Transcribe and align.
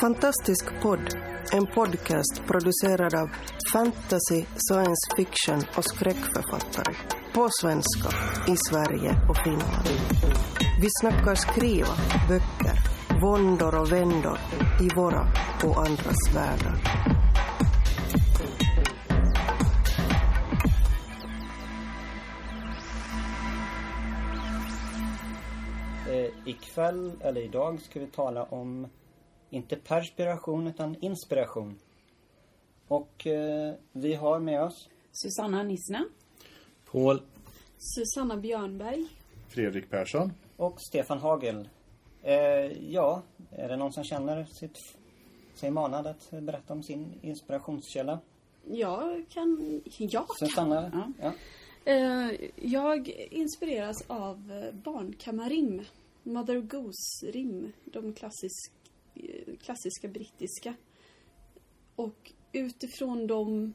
Fantastisk 0.00 0.64
podd, 0.82 1.16
en 1.52 1.66
podcast 1.66 2.42
producerad 2.46 3.14
av 3.14 3.30
fantasy, 3.72 4.44
science 4.56 5.16
fiction 5.16 5.62
och 5.76 5.84
skräckförfattare. 5.84 6.94
På 7.34 7.48
svenska, 7.60 8.08
i 8.52 8.56
Sverige 8.70 9.10
och 9.28 9.36
Finland. 9.36 9.88
Vi 10.80 10.88
snackar 11.00 11.34
skriva, 11.34 11.94
böcker, 12.28 12.78
våndor 13.20 13.80
och 13.80 13.92
vändor 13.92 14.38
i 14.80 14.94
våra 14.96 15.26
och 15.64 15.86
andras 15.86 16.34
världar. 16.34 16.78
Eh, 26.10 26.48
ikväll, 26.48 27.12
eller 27.20 27.40
idag, 27.40 27.80
ska 27.80 28.00
vi 28.00 28.06
tala 28.06 28.44
om 28.44 28.86
inte 29.56 29.76
perspiration 29.76 30.66
utan 30.66 30.96
inspiration. 31.00 31.78
Och 32.88 33.26
eh, 33.26 33.74
vi 33.92 34.14
har 34.14 34.40
med 34.40 34.62
oss 34.62 34.88
Susanna 35.12 35.62
Nissna. 35.62 36.04
Paul. 36.92 37.22
Susanna 37.78 38.36
Björnberg. 38.36 39.06
Fredrik 39.48 39.90
Persson. 39.90 40.32
och 40.56 40.80
Stefan 40.80 41.18
Hagel. 41.18 41.68
Eh, 42.22 42.34
ja, 42.92 43.22
är 43.50 43.68
det 43.68 43.76
någon 43.76 43.92
som 43.92 44.04
känner 44.04 44.44
sitt, 44.44 44.78
sig 45.54 45.70
manad 45.70 46.06
att 46.06 46.30
berätta 46.30 46.72
om 46.72 46.82
sin 46.82 47.18
inspirationskälla? 47.22 48.20
Jag 48.64 49.24
kan... 49.28 49.80
Jag 49.98 50.10
kan. 50.26 50.48
Susanna? 50.48 50.90
Ja. 50.92 51.32
Ja. 51.84 51.92
Eh, 51.92 52.32
jag 52.56 53.08
inspireras 53.30 53.96
av 54.06 54.70
barnkammarrim. 54.84 55.84
Mother 56.22 56.60
Goose-rim. 56.60 57.72
De 57.84 58.12
klassisk, 58.12 58.72
klassiska 59.66 60.08
brittiska. 60.08 60.74
Och 61.96 62.32
utifrån 62.52 63.26
dem 63.26 63.74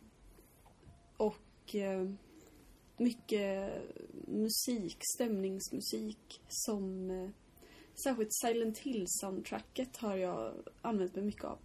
och 1.17 1.75
eh, 1.75 2.09
mycket 2.97 3.73
musik, 4.27 4.97
stämningsmusik 5.15 6.41
som 6.47 7.11
eh, 7.11 7.29
särskilt 8.03 8.33
Silent 8.33 8.77
Hill-soundtracket 8.77 9.97
har 9.97 10.15
jag 10.15 10.53
använt 10.81 11.15
mig 11.15 11.25
mycket 11.25 11.43
av. 11.43 11.59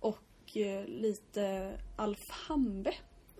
Och 0.00 0.56
eh, 0.56 0.86
lite 0.86 1.72
Alf 1.96 2.30
Hambe, 2.30 2.94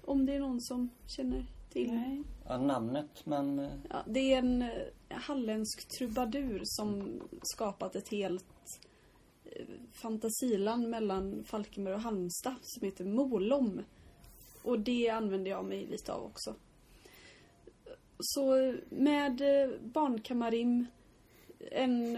om 0.05 0.27
det 0.27 0.35
är 0.35 0.41
någon 0.41 0.61
som 0.61 0.91
känner 1.07 1.47
till. 1.71 1.95
Nej. 1.95 2.23
ja, 2.45 2.59
namnet, 2.59 3.27
men... 3.27 3.69
Ja, 3.91 4.03
det 4.07 4.33
är 4.33 4.39
en 4.39 4.65
halländsk 5.09 5.89
trubadur 5.99 6.61
som 6.65 7.21
skapat 7.43 7.97
ett 7.97 8.09
helt 8.09 8.45
eh, 8.45 8.92
fantasiland 9.92 10.89
mellan 10.89 11.45
Falkenberg 11.45 11.95
och 11.95 12.00
Halmstad 12.00 12.55
som 12.62 12.84
heter 12.86 13.05
Molom. 13.05 13.81
Och 14.62 14.81
det 14.81 15.09
använder 15.09 15.50
jag 15.50 15.64
mig 15.64 15.86
lite 15.86 16.12
av 16.12 16.25
också. 16.25 16.55
Så 18.19 18.75
med 18.89 19.41
eh, 19.41 19.70
barnkammarim, 19.81 20.86
en 21.70 22.17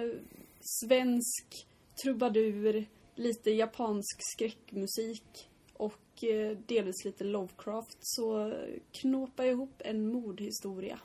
svensk 0.60 1.66
trubadur, 2.02 2.86
lite 3.14 3.50
japansk 3.50 4.18
skräckmusik 4.20 5.48
och 5.72 6.24
eh, 6.24 6.58
delvis 6.66 7.04
lite 7.04 7.24
Lovecraft 7.24 7.98
så 8.00 8.54
knåpar 8.92 9.44
jag 9.44 9.52
ihop 9.52 9.74
en 9.78 10.08
mordhistoria. 10.08 10.98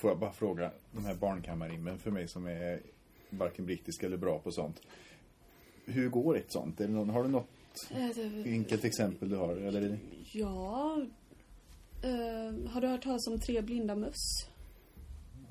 Får 0.00 0.10
jag 0.10 0.18
bara 0.18 0.32
fråga, 0.32 0.72
de 0.92 1.04
här 1.04 1.14
barnkammarrimmen 1.14 1.98
för 1.98 2.10
mig 2.10 2.28
som 2.28 2.46
är 2.46 2.80
varken 3.30 3.66
brittisk 3.66 4.02
eller 4.02 4.16
bra 4.16 4.38
på 4.38 4.52
sånt. 4.52 4.80
Hur 5.84 6.08
går 6.08 6.36
ett 6.36 6.52
sånt? 6.52 6.78
Någon, 6.78 7.10
har 7.10 7.22
du 7.22 7.28
något 7.28 7.46
Eh, 7.90 8.52
enkelt 8.52 8.84
exempel 8.84 9.28
du 9.28 9.36
har? 9.36 9.56
Eller. 9.56 9.98
Ja. 10.32 11.02
Eh, 12.02 12.70
har 12.70 12.80
du 12.80 12.86
hört 12.86 13.02
talas 13.02 13.26
om 13.26 13.38
Tre 13.40 13.60
blinda 13.62 13.94
möss? 13.94 14.46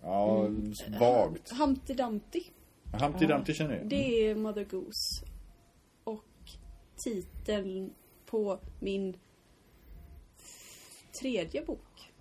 Ja, 0.01 0.47
vagt. 0.99 1.51
Humpty 1.51 1.93
Dumpty. 1.93 2.41
Humpty 2.93 3.25
Dumpty 3.25 3.53
känner 3.53 3.77
jag. 3.77 3.87
Det 3.89 4.27
är 4.27 4.35
Mother 4.35 4.63
Goose. 4.63 5.25
Och 6.03 6.25
titeln 7.03 7.93
på 8.25 8.59
min 8.79 9.17
tredje 11.21 11.65
bok. 11.65 12.11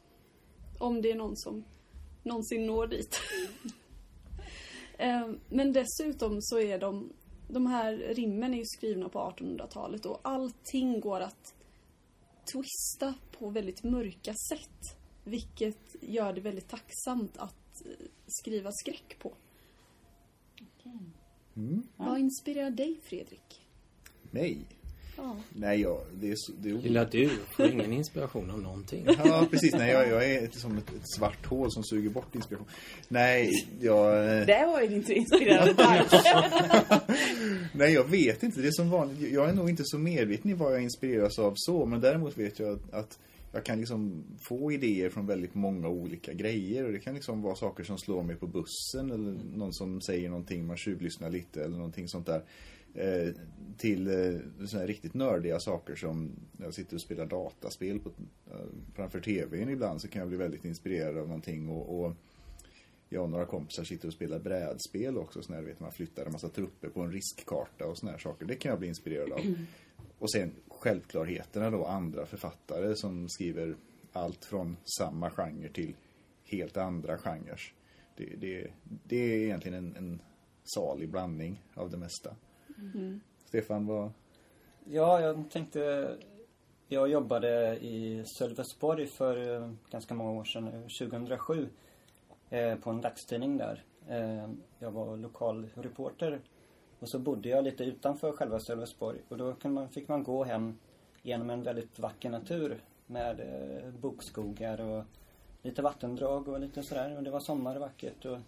Om 0.78 1.02
det 1.02 1.10
är 1.10 1.14
någon 1.16 1.36
som 1.36 1.64
någonsin 2.22 2.66
når 2.66 2.86
dit. 2.86 3.16
Eh, 4.98 5.30
Men 5.48 5.72
dessutom 5.72 6.42
så 6.42 6.58
är 6.60 6.78
de, 6.78 7.12
de 7.52 7.66
här 7.66 7.92
rimmen 7.96 8.54
är 8.54 8.58
ju 8.58 8.64
skrivna 8.66 9.08
på 9.08 9.18
1800-talet 9.18 10.06
och 10.06 10.20
allting 10.22 11.00
går 11.00 11.20
att 11.20 11.54
twista 12.52 13.14
på 13.38 13.50
väldigt 13.50 13.82
mörka 13.82 14.34
sätt. 14.48 14.96
Vilket 15.24 15.96
gör 16.00 16.32
det 16.32 16.40
väldigt 16.40 16.68
tacksamt 16.68 17.36
att 17.36 17.86
eh, 17.86 18.06
skriva 18.26 18.70
skräck 18.72 19.16
på. 19.18 19.32
Mm. 21.56 21.82
Vad 21.96 22.18
inspirerar 22.18 22.70
dig, 22.70 23.00
Fredrik? 23.04 23.66
Nej. 24.30 24.58
Ja. 25.16 25.36
Nej, 25.48 25.80
jag, 25.80 26.00
det 26.14 26.30
är 26.30 26.34
så... 26.36 26.52
Det 26.52 26.70
är 26.70 26.74
Lilla 26.74 27.04
du 27.04 27.30
får 27.56 27.66
ingen 27.70 27.92
inspiration 27.92 28.50
av 28.50 28.62
någonting. 28.62 29.06
Ja, 29.24 29.46
precis. 29.50 29.74
Nej, 29.74 29.90
jag, 29.90 30.08
jag 30.08 30.30
är 30.30 30.50
som 30.50 30.78
ett, 30.78 30.88
ett 30.88 31.10
svart 31.16 31.46
hål 31.46 31.72
som 31.72 31.84
suger 31.84 32.10
bort 32.10 32.34
inspiration. 32.34 32.66
Nej, 33.08 33.50
jag... 33.80 34.38
eh, 34.38 34.46
Det 34.46 34.66
var 34.66 34.80
ju 34.82 34.96
inte 34.96 35.14
inspirerande. 35.14 35.74
Nej, 37.80 37.92
jag 37.92 38.04
vet 38.04 38.42
inte. 38.42 38.60
Det 38.60 38.68
är 38.68 38.72
som 38.72 38.90
vanligt. 38.90 39.32
Jag 39.32 39.48
är 39.48 39.52
nog 39.52 39.70
inte 39.70 39.82
så 39.84 39.98
medveten 39.98 40.50
i 40.50 40.54
vad 40.54 40.74
jag 40.74 40.82
inspireras 40.82 41.38
av 41.38 41.52
så. 41.56 41.86
Men 41.86 42.00
däremot 42.00 42.38
vet 42.38 42.58
jag 42.58 42.72
att, 42.72 42.92
att 42.92 43.18
jag 43.52 43.64
kan 43.64 43.78
liksom 43.78 44.24
få 44.38 44.72
idéer 44.72 45.08
från 45.08 45.26
väldigt 45.26 45.54
många 45.54 45.88
olika 45.88 46.32
grejer. 46.32 46.84
Och 46.84 46.92
det 46.92 46.98
kan 46.98 47.14
liksom 47.14 47.42
vara 47.42 47.54
saker 47.54 47.84
som 47.84 47.98
slår 47.98 48.22
mig 48.22 48.36
på 48.36 48.46
bussen. 48.46 49.10
Eller 49.10 49.56
någon 49.56 49.72
som 49.72 50.00
säger 50.00 50.28
någonting, 50.30 50.66
man 50.66 50.76
tjuvlyssnar 50.76 51.30
lite 51.30 51.64
eller 51.64 51.76
någonting 51.76 52.08
sånt 52.08 52.26
där. 52.26 52.42
Eh, 52.94 53.34
till 53.76 54.06
eh, 54.06 54.66
såna 54.66 54.80
här 54.80 54.86
riktigt 54.86 55.14
nördiga 55.14 55.60
saker 55.60 55.94
som 55.94 56.30
när 56.52 56.66
jag 56.66 56.74
sitter 56.74 56.94
och 56.94 57.02
spelar 57.02 57.26
dataspel 57.26 58.00
på, 58.00 58.10
eh, 58.50 58.56
framför 58.94 59.20
tvn 59.20 59.68
ibland 59.68 60.00
så 60.00 60.08
kan 60.08 60.20
jag 60.20 60.28
bli 60.28 60.38
väldigt 60.38 60.64
inspirerad 60.64 61.18
av 61.18 61.26
någonting. 61.26 61.68
och, 61.68 62.04
och 62.04 62.16
jag 63.12 63.22
och 63.22 63.30
några 63.30 63.46
kompisar 63.46 63.84
sitter 63.84 64.08
och 64.08 64.14
spelar 64.14 64.38
brädspel 64.38 65.18
också. 65.18 65.42
Så 65.42 65.52
när 65.52 65.62
vet, 65.62 65.80
man 65.80 65.92
flyttar 65.92 66.26
en 66.26 66.32
massa 66.32 66.48
trupper 66.48 66.88
på 66.88 67.00
en 67.00 67.12
riskkarta 67.12 67.86
och 67.86 67.96
här 68.02 68.18
saker. 68.18 68.46
Det 68.46 68.54
kan 68.54 68.70
jag 68.70 68.78
bli 68.78 68.88
inspirerad 68.88 69.32
av. 69.32 69.40
Och 70.18 70.30
sen 70.30 70.52
självklarheterna 70.68 71.70
då, 71.70 71.84
andra 71.84 72.26
författare 72.26 72.96
som 72.96 73.28
skriver 73.28 73.76
allt 74.12 74.44
från 74.44 74.76
samma 74.98 75.30
genre 75.30 75.68
till 75.68 75.94
helt 76.44 76.76
andra 76.76 77.18
genrer. 77.18 77.60
Det, 78.16 78.24
det, 78.24 78.70
det 78.84 79.16
är 79.16 79.44
egentligen 79.44 79.78
en, 79.78 79.96
en 79.96 80.22
salig 80.64 81.10
blandning 81.10 81.62
av 81.74 81.90
det 81.90 81.96
mesta. 81.96 82.36
Stefan, 83.44 83.86
vad... 83.86 84.12
Ja, 84.84 85.20
jag 85.20 85.50
tänkte... 85.50 86.16
Jag 86.92 87.08
jobbade 87.08 87.78
i 87.78 88.24
Sölvesborg 88.38 89.06
för 89.06 89.54
eh, 89.54 89.72
ganska 89.90 90.14
många 90.14 90.30
år 90.30 90.44
sedan, 90.44 90.64
nu, 90.64 91.08
2007. 91.08 91.68
Eh, 92.50 92.76
på 92.76 92.90
en 92.90 93.00
dagstidning 93.00 93.56
där. 93.56 93.84
Eh, 94.08 94.48
jag 94.78 94.90
var 94.90 95.16
lokal 95.16 95.68
reporter. 95.74 96.40
Och 96.98 97.08
så 97.08 97.18
bodde 97.18 97.48
jag 97.48 97.64
lite 97.64 97.84
utanför 97.84 98.32
själva 98.32 98.60
Sölvesborg. 98.60 99.18
Och 99.28 99.36
då 99.36 99.54
man, 99.62 99.88
fick 99.88 100.08
man 100.08 100.22
gå 100.22 100.44
hem 100.44 100.78
genom 101.22 101.50
en 101.50 101.62
väldigt 101.62 101.98
vacker 101.98 102.30
natur. 102.30 102.84
Med 103.06 103.40
eh, 103.40 103.90
bokskogar 103.90 104.80
och 104.80 105.04
lite 105.62 105.82
vattendrag 105.82 106.48
och 106.48 106.60
lite 106.60 106.82
sådär. 106.82 107.16
Och 107.16 107.22
det 107.22 107.30
var 107.30 107.40
sommar 107.40 107.74
och 107.74 107.80
vackert. 107.80 108.24
Och 108.24 108.38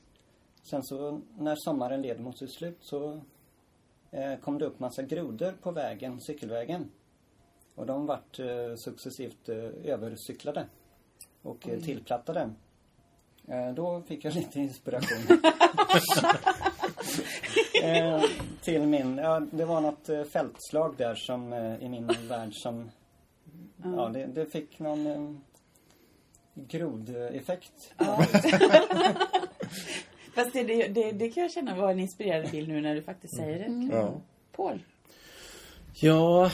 sen 0.63 0.83
så 0.83 1.21
när 1.39 1.57
sommaren 1.57 2.03
led 2.03 2.21
mot 2.21 2.39
sitt 2.39 2.53
slut 2.53 2.79
så 2.81 3.21
eh, 4.11 4.37
kom 4.37 4.59
det 4.59 4.65
upp 4.65 4.81
massa 4.81 5.03
grodor 5.03 5.53
på 5.63 5.71
vägen, 5.71 6.21
cykelvägen. 6.21 6.91
Och 7.75 7.87
de 7.87 8.07
vart 8.07 8.39
eh, 8.39 8.75
successivt 8.77 9.49
eh, 9.49 9.71
övercyklade 9.85 10.67
och 11.43 11.69
eh, 11.69 11.81
tillplattade. 11.81 12.51
Eh, 13.49 13.75
då 13.75 14.03
fick 14.03 14.25
jag 14.25 14.35
lite 14.35 14.61
inspiration. 14.61 15.39
eh, 17.83 18.23
till 18.63 18.83
min, 18.83 19.17
ja 19.17 19.41
det 19.51 19.65
var 19.65 19.81
något 19.81 20.09
eh, 20.09 20.25
fältslag 20.25 20.95
där 20.97 21.15
som 21.15 21.53
eh, 21.53 21.83
i 21.83 21.89
min 21.89 22.07
värld 22.29 22.55
som, 22.55 22.91
ja 23.85 24.11
det, 24.15 24.27
det 24.27 24.47
fick 24.47 24.79
någon 24.79 25.41
grodeffekt. 26.55 27.95
Ja. 27.99 28.27
Fast 30.35 30.53
det, 30.53 30.89
det, 30.89 31.13
det, 31.13 31.31
kan 31.31 31.43
jag 31.43 31.53
känna 31.53 31.77
var 31.77 31.91
en 31.91 32.01
inspirerande 32.01 32.51
bild 32.51 32.69
nu 32.69 32.81
när 32.81 32.95
du 32.95 33.03
faktiskt 33.03 33.37
säger 33.37 33.59
det. 33.59 33.97
Ja. 33.97 34.21
Paul. 34.53 34.83
Ja, 35.95 36.51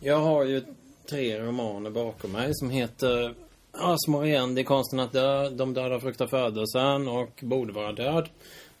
jag 0.00 0.18
har 0.18 0.44
ju 0.44 0.62
tre 1.10 1.40
romaner 1.40 1.90
bakom 1.90 2.32
mig 2.32 2.54
som 2.54 2.70
heter 2.70 3.34
Små 4.06 4.24
igen, 4.24 4.54
det 4.54 4.60
är 4.60 4.64
konsten 4.64 5.00
att 5.00 5.12
dö, 5.12 5.50
De 5.50 5.74
döda 5.74 6.00
fruktar 6.00 6.26
födelsen 6.26 7.08
och 7.08 7.40
Borde 7.42 7.72
vara 7.72 7.92
död. 7.92 8.28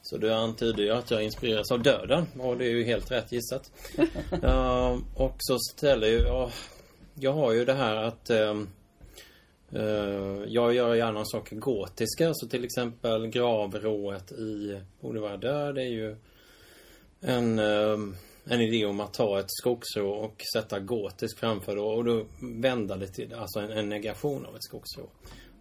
Så 0.02 0.16
det 0.16 0.36
antyder 0.36 0.82
ju 0.82 0.90
att 0.90 1.10
jag 1.10 1.22
inspireras 1.22 1.70
av 1.70 1.82
döden 1.82 2.26
och 2.38 2.58
det 2.58 2.64
är 2.64 2.70
ju 2.70 2.84
helt 2.84 3.10
rätt 3.10 3.32
gissat. 3.32 3.70
uh, 4.44 4.98
och 5.14 5.36
så 5.38 5.58
ställer 5.58 6.08
ju 6.08 6.18
jag... 6.18 6.50
Jag 7.14 7.32
har 7.32 7.52
ju 7.52 7.64
det 7.64 7.74
här 7.74 7.96
att 7.96 8.30
uh, 8.30 8.62
uh, 9.80 10.44
jag 10.48 10.74
gör 10.74 10.94
gärna 10.94 11.24
saker 11.24 11.56
gotiska. 11.56 12.34
Så 12.34 12.48
till 12.48 12.64
exempel 12.64 13.26
gravrået 13.26 14.32
i 14.32 14.80
Borde 15.00 15.20
vara 15.20 15.36
död 15.36 15.78
är 15.78 15.82
ju 15.82 16.16
en, 17.20 17.58
en 18.50 18.60
idé 18.60 18.86
om 18.86 19.00
att 19.00 19.14
ta 19.14 19.40
ett 19.40 19.50
skogsrå 19.50 20.10
och 20.10 20.42
sätta 20.54 20.80
gotisk 20.80 21.38
framför 21.38 21.74
det 21.74 21.82
och 21.82 22.04
då 22.04 22.24
vända 22.40 22.96
det 22.96 23.06
till 23.06 23.34
alltså 23.34 23.60
en, 23.60 23.70
en 23.70 23.88
negation 23.88 24.46
av 24.46 24.56
ett 24.56 24.62
skogsrå. 24.62 25.02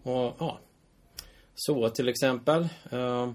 Och 0.03 0.36
ja, 0.39 0.59
så 1.56 1.89
till 1.89 2.09
exempel. 2.09 2.68
Eh, 2.91 3.31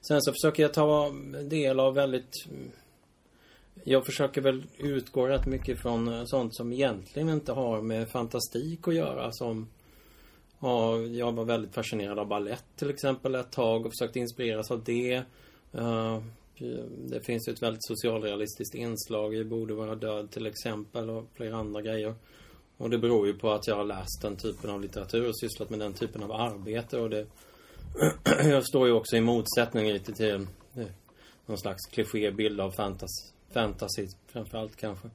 sen 0.00 0.22
så 0.22 0.32
försöker 0.32 0.62
jag 0.62 0.74
ta 0.74 1.12
del 1.42 1.80
av 1.80 1.94
väldigt... 1.94 2.34
Jag 3.84 4.06
försöker 4.06 4.40
väl 4.40 4.64
utgå 4.78 5.26
rätt 5.26 5.46
mycket 5.46 5.82
från 5.82 6.08
eh, 6.08 6.24
sånt 6.24 6.56
som 6.56 6.72
egentligen 6.72 7.28
inte 7.28 7.52
har 7.52 7.82
med 7.82 8.08
fantastik 8.08 8.88
att 8.88 8.94
göra. 8.94 9.32
Som... 9.32 9.68
Ja, 10.60 10.98
jag 10.98 11.32
var 11.32 11.44
väldigt 11.44 11.74
fascinerad 11.74 12.18
av 12.18 12.26
ballett 12.26 12.64
till 12.76 12.90
exempel 12.90 13.34
ett 13.34 13.52
tag 13.52 13.86
och 13.86 13.92
försökte 13.92 14.18
inspireras 14.18 14.70
av 14.70 14.84
det. 14.84 15.22
Uh, 15.74 16.22
det 16.88 17.20
finns 17.20 17.48
ju 17.48 17.52
ett 17.52 17.62
väldigt 17.62 17.84
socialrealistiskt 17.84 18.74
inslag 18.74 19.34
i 19.34 19.44
Borde 19.44 19.74
vara 19.74 19.94
död 19.94 20.30
till 20.30 20.46
exempel 20.46 21.10
och 21.10 21.24
flera 21.34 21.56
andra 21.56 21.82
grejer. 21.82 22.14
Och 22.76 22.90
det 22.90 22.98
beror 22.98 23.26
ju 23.26 23.34
på 23.34 23.50
att 23.50 23.66
jag 23.66 23.76
har 23.76 23.84
läst 23.84 24.22
den 24.22 24.36
typen 24.36 24.70
av 24.70 24.80
litteratur 24.80 25.28
och 25.28 25.38
sysslat 25.38 25.70
med 25.70 25.78
den 25.78 25.92
typen 25.92 26.22
av 26.22 26.32
arbete 26.32 27.00
och 27.00 27.10
det 27.10 27.26
jag 28.44 28.66
står 28.66 28.86
ju 28.86 28.92
också 28.92 29.16
i 29.16 29.20
motsättning 29.20 29.92
lite 29.92 30.12
till 30.12 30.34
eh, 30.74 30.86
någon 31.46 31.58
slags 31.58 31.86
klichébild 31.86 32.60
av 32.60 32.70
fantas 32.70 33.32
fantasy 33.52 34.08
framförallt 34.26 34.76
kanske. 34.76 35.10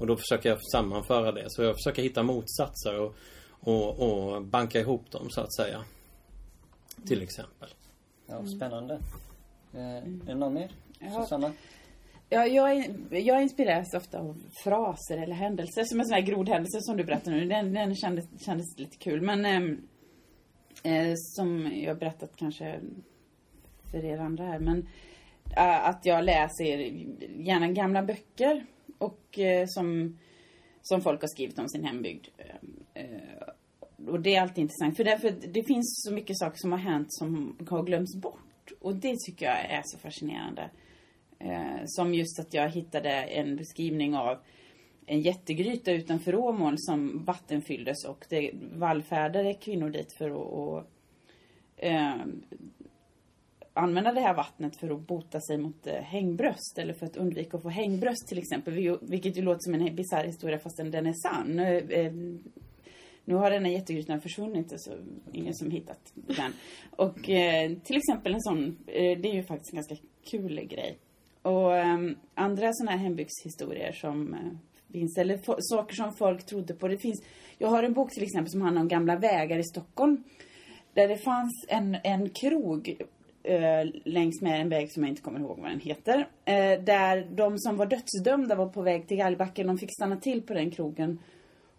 Och 0.00 0.06
då 0.06 0.16
försöker 0.16 0.48
jag 0.48 0.58
sammanföra 0.72 1.32
det. 1.32 1.44
Så 1.48 1.62
jag 1.62 1.74
försöker 1.74 2.02
hitta 2.02 2.22
motsatser 2.22 3.00
och, 3.00 3.14
och, 3.60 4.00
och 4.00 4.42
banka 4.42 4.80
ihop 4.80 5.10
dem 5.10 5.30
så 5.30 5.40
att 5.40 5.54
säga. 5.54 5.84
Till 7.06 7.22
exempel. 7.22 7.68
Ja, 8.26 8.46
spännande. 8.46 9.00
Eh, 9.74 9.96
är 9.96 10.26
det 10.26 10.34
någon 10.34 10.54
mer? 10.54 10.70
Ja. 10.98 11.22
Susanna? 11.22 11.52
Ja, 12.28 12.46
jag, 12.46 12.84
jag 13.10 13.42
inspireras 13.42 13.94
ofta 13.94 14.18
av 14.18 14.36
fraser 14.64 15.18
eller 15.18 15.34
händelser. 15.34 15.84
Som 15.84 16.00
en 16.00 16.06
sån 16.06 16.14
här 16.14 16.20
grodhändelse 16.20 16.80
som 16.80 16.96
du 16.96 17.04
berättade 17.04 17.36
nu. 17.36 17.46
Den, 17.46 17.72
den 17.72 17.94
kändes, 17.94 18.24
kändes 18.44 18.78
lite 18.78 18.96
kul. 18.96 19.20
Men 19.22 19.44
ehm, 19.44 19.88
eh, 20.82 21.14
som 21.16 21.72
jag 21.74 21.98
berättat 21.98 22.36
kanske 22.36 22.80
för 23.90 24.04
er 24.04 24.18
andra 24.18 24.44
här. 24.44 24.58
Men 24.58 24.86
eh, 25.56 25.88
att 25.88 26.06
jag 26.06 26.24
läser 26.24 26.64
gärna 27.40 27.68
gamla 27.68 28.02
böcker 28.02 28.66
och 28.98 29.38
eh, 29.38 29.66
som, 29.66 30.18
som 30.82 31.00
folk 31.00 31.20
har 31.20 31.28
skrivit 31.28 31.58
om 31.58 31.68
sin 31.68 31.84
hembygd. 31.84 32.26
Eh, 32.94 33.04
och 34.08 34.20
det 34.20 34.34
är 34.34 34.42
alltid 34.42 34.62
intressant. 34.62 34.96
För 34.96 35.04
därför, 35.04 35.34
det 35.52 35.62
finns 35.62 36.02
så 36.06 36.14
mycket 36.14 36.38
saker 36.38 36.58
som 36.58 36.72
har 36.72 36.78
hänt 36.78 37.06
som 37.10 37.56
har 37.70 37.82
glömts 37.82 38.16
bort. 38.16 38.43
Och 38.84 38.94
det 38.94 39.16
tycker 39.26 39.46
jag 39.46 39.64
är 39.70 39.82
så 39.84 39.98
fascinerande. 39.98 40.70
Eh, 41.38 41.82
som 41.84 42.14
just 42.14 42.40
att 42.40 42.54
jag 42.54 42.68
hittade 42.68 43.10
en 43.10 43.56
beskrivning 43.56 44.16
av 44.16 44.38
en 45.06 45.20
jättegryta 45.20 45.92
utanför 45.92 46.34
Åmål 46.34 46.74
som 46.78 47.24
vattenfylldes 47.24 48.04
och 48.04 48.26
det 48.28 48.50
vallfärdade 48.72 49.54
kvinnor 49.54 49.90
dit 49.90 50.12
för 50.12 50.30
att 50.30 50.36
och, 50.36 50.82
eh, 51.76 52.14
använda 53.74 54.12
det 54.12 54.20
här 54.20 54.34
vattnet 54.34 54.76
för 54.76 54.90
att 54.90 55.06
bota 55.06 55.40
sig 55.40 55.58
mot 55.58 55.86
eh, 55.86 56.02
hängbröst 56.02 56.78
eller 56.78 56.94
för 56.94 57.06
att 57.06 57.16
undvika 57.16 57.56
att 57.56 57.62
få 57.62 57.68
hängbröst 57.68 58.28
till 58.28 58.38
exempel. 58.38 58.98
Vilket 59.00 59.36
ju 59.36 59.42
låter 59.42 59.60
som 59.60 59.74
en 59.74 59.96
bisarr 59.96 60.24
historia 60.24 60.58
fastän 60.58 60.90
den 60.90 61.06
är 61.06 61.14
sann. 61.22 61.58
Eh, 61.58 61.76
eh 61.76 62.12
nu 63.24 63.34
har 63.34 63.50
den 63.50 63.72
jättegrytan 63.72 64.20
försvunnit, 64.20 64.72
så 64.76 64.92
ingen 65.32 65.54
som 65.54 65.70
hittat 65.70 66.12
den. 66.14 66.52
Och 66.90 67.30
eh, 67.30 67.72
till 67.84 67.96
exempel 67.96 68.34
en 68.34 68.42
sån, 68.42 68.76
eh, 68.86 69.18
det 69.18 69.28
är 69.28 69.34
ju 69.34 69.42
faktiskt 69.42 69.72
en 69.72 69.76
ganska 69.76 69.96
kul 70.30 70.60
grej. 70.60 70.98
Och 71.42 71.76
eh, 71.76 71.98
andra 72.34 72.72
sådana 72.72 72.90
här 72.90 72.98
hembygdshistorier 72.98 73.92
som 73.92 74.34
eh, 74.34 74.40
finns, 74.92 75.18
eller 75.18 75.40
saker 75.58 75.94
som 75.94 76.14
folk 76.14 76.46
trodde 76.46 76.74
på. 76.74 76.88
Det 76.88 76.98
finns, 76.98 77.22
jag 77.58 77.68
har 77.68 77.82
en 77.82 77.92
bok 77.92 78.12
till 78.12 78.22
exempel 78.22 78.50
som 78.50 78.62
handlar 78.62 78.82
om 78.82 78.88
gamla 78.88 79.16
vägar 79.16 79.58
i 79.58 79.64
Stockholm. 79.64 80.24
Där 80.94 81.08
det 81.08 81.16
fanns 81.16 81.66
en, 81.68 81.96
en 82.04 82.30
krog 82.30 82.96
eh, 83.42 83.88
längs 84.04 84.42
med 84.42 84.60
en 84.60 84.68
väg 84.68 84.92
som 84.92 85.02
jag 85.02 85.10
inte 85.10 85.22
kommer 85.22 85.40
ihåg 85.40 85.58
vad 85.60 85.70
den 85.70 85.80
heter. 85.80 86.28
Eh, 86.44 86.80
där 86.84 87.26
de 87.30 87.58
som 87.58 87.76
var 87.76 87.86
dödsdömda 87.86 88.54
var 88.54 88.66
på 88.66 88.82
väg 88.82 89.08
till 89.08 89.16
Galgbacken. 89.16 89.66
De 89.66 89.78
fick 89.78 89.92
stanna 89.92 90.16
till 90.16 90.42
på 90.42 90.54
den 90.54 90.70
krogen 90.70 91.18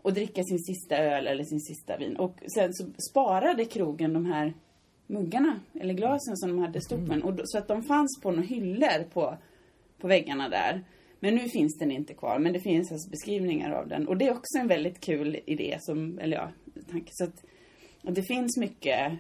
och 0.06 0.14
dricka 0.14 0.44
sin 0.44 0.60
sista 0.60 0.98
öl 0.98 1.28
eller 1.28 1.44
sin 1.44 1.60
sista 1.60 1.98
vin. 1.98 2.16
Och 2.16 2.40
sen 2.56 2.74
så 2.74 2.86
sparade 3.12 3.66
krogen 3.66 4.14
de 4.14 4.26
här 4.26 4.54
muggarna 5.08 5.60
eller 5.74 5.94
glasen 5.94 6.38
som 6.38 6.50
de 6.50 6.60
hade 6.60 6.82
stått 6.82 7.08
med. 7.08 7.24
Och 7.24 7.34
då, 7.34 7.44
så 7.46 7.58
att 7.58 7.68
de 7.68 7.84
fanns 7.84 8.20
på 8.22 8.32
några 8.32 8.48
hyllor 8.48 9.04
på, 9.14 9.38
på 9.98 10.08
väggarna 10.08 10.50
där. 10.50 10.84
Men 11.20 11.36
nu 11.36 11.50
finns 11.50 11.78
den 11.78 11.92
inte 11.92 12.14
kvar, 12.14 12.40
men 12.40 12.54
det 12.54 12.60
finns 12.60 12.92
alltså 12.92 13.10
beskrivningar 13.10 13.72
av 13.72 13.88
den. 13.88 14.08
Och 14.08 14.18
det 14.18 14.28
är 14.28 14.32
också 14.32 14.58
en 14.60 14.68
väldigt 14.68 15.00
kul 15.00 15.40
idé, 15.46 15.78
som, 15.80 16.20
eller 16.20 16.38
ja, 16.38 16.52
tanke. 16.92 17.12
Så 17.12 17.24
att, 17.24 17.46
att 18.04 18.16
det 18.16 18.24
finns 18.24 18.58
mycket 18.58 19.12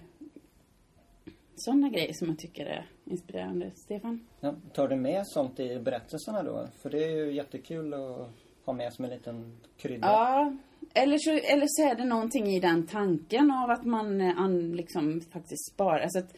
sådana 1.55 1.89
grejer 1.89 2.13
som 2.13 2.27
jag 2.27 2.39
tycker 2.39 2.65
är 2.65 2.85
inspirerande. 3.05 3.71
Stefan? 3.75 4.27
Ja, 4.39 4.55
tar 4.73 4.87
du 4.87 4.95
med 4.95 5.27
sånt 5.27 5.59
i 5.59 5.79
berättelserna 5.79 6.43
då? 6.43 6.67
För 6.81 6.89
det 6.89 7.03
är 7.03 7.25
ju 7.25 7.33
jättekul 7.33 7.93
att 7.93 8.29
ha 8.65 8.73
med 8.73 8.93
som 8.93 9.05
en 9.05 9.11
liten 9.11 9.57
krydda. 9.77 10.07
Ja, 10.07 10.55
eller 10.95 11.17
så, 11.17 11.31
eller 11.31 11.67
så 11.67 11.91
är 11.91 11.95
det 11.95 12.05
någonting 12.05 12.47
i 12.47 12.59
den 12.59 12.87
tanken 12.87 13.51
av 13.51 13.69
att 13.69 13.85
man 13.85 14.21
eh, 14.21 14.39
an, 14.39 14.71
liksom 14.71 15.21
faktiskt 15.21 15.73
sparar. 15.73 15.99
Alltså 15.99 16.19
att, 16.19 16.33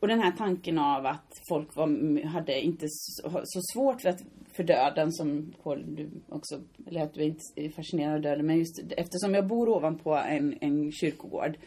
och 0.00 0.08
den 0.08 0.20
här 0.20 0.32
tanken 0.32 0.78
av 0.78 1.06
att 1.06 1.40
folk 1.48 1.76
var, 1.76 2.24
hade 2.26 2.60
inte 2.60 2.86
så, 2.88 3.40
så 3.44 3.60
svårt 3.74 4.00
för, 4.02 4.08
att, 4.08 4.22
för 4.52 4.62
döden 4.62 5.12
som 5.12 5.52
Paul, 5.62 5.84
du 5.96 6.10
också, 6.28 6.60
eller 6.86 7.02
att 7.02 7.14
du 7.14 7.34
är 7.56 7.70
fascinerad 7.70 8.14
av 8.14 8.20
döden. 8.20 8.46
Men 8.46 8.58
just 8.58 8.82
eftersom 8.96 9.34
jag 9.34 9.46
bor 9.46 9.68
ovanpå 9.68 10.14
en, 10.14 10.58
en 10.60 10.92
kyrkogård. 10.92 11.58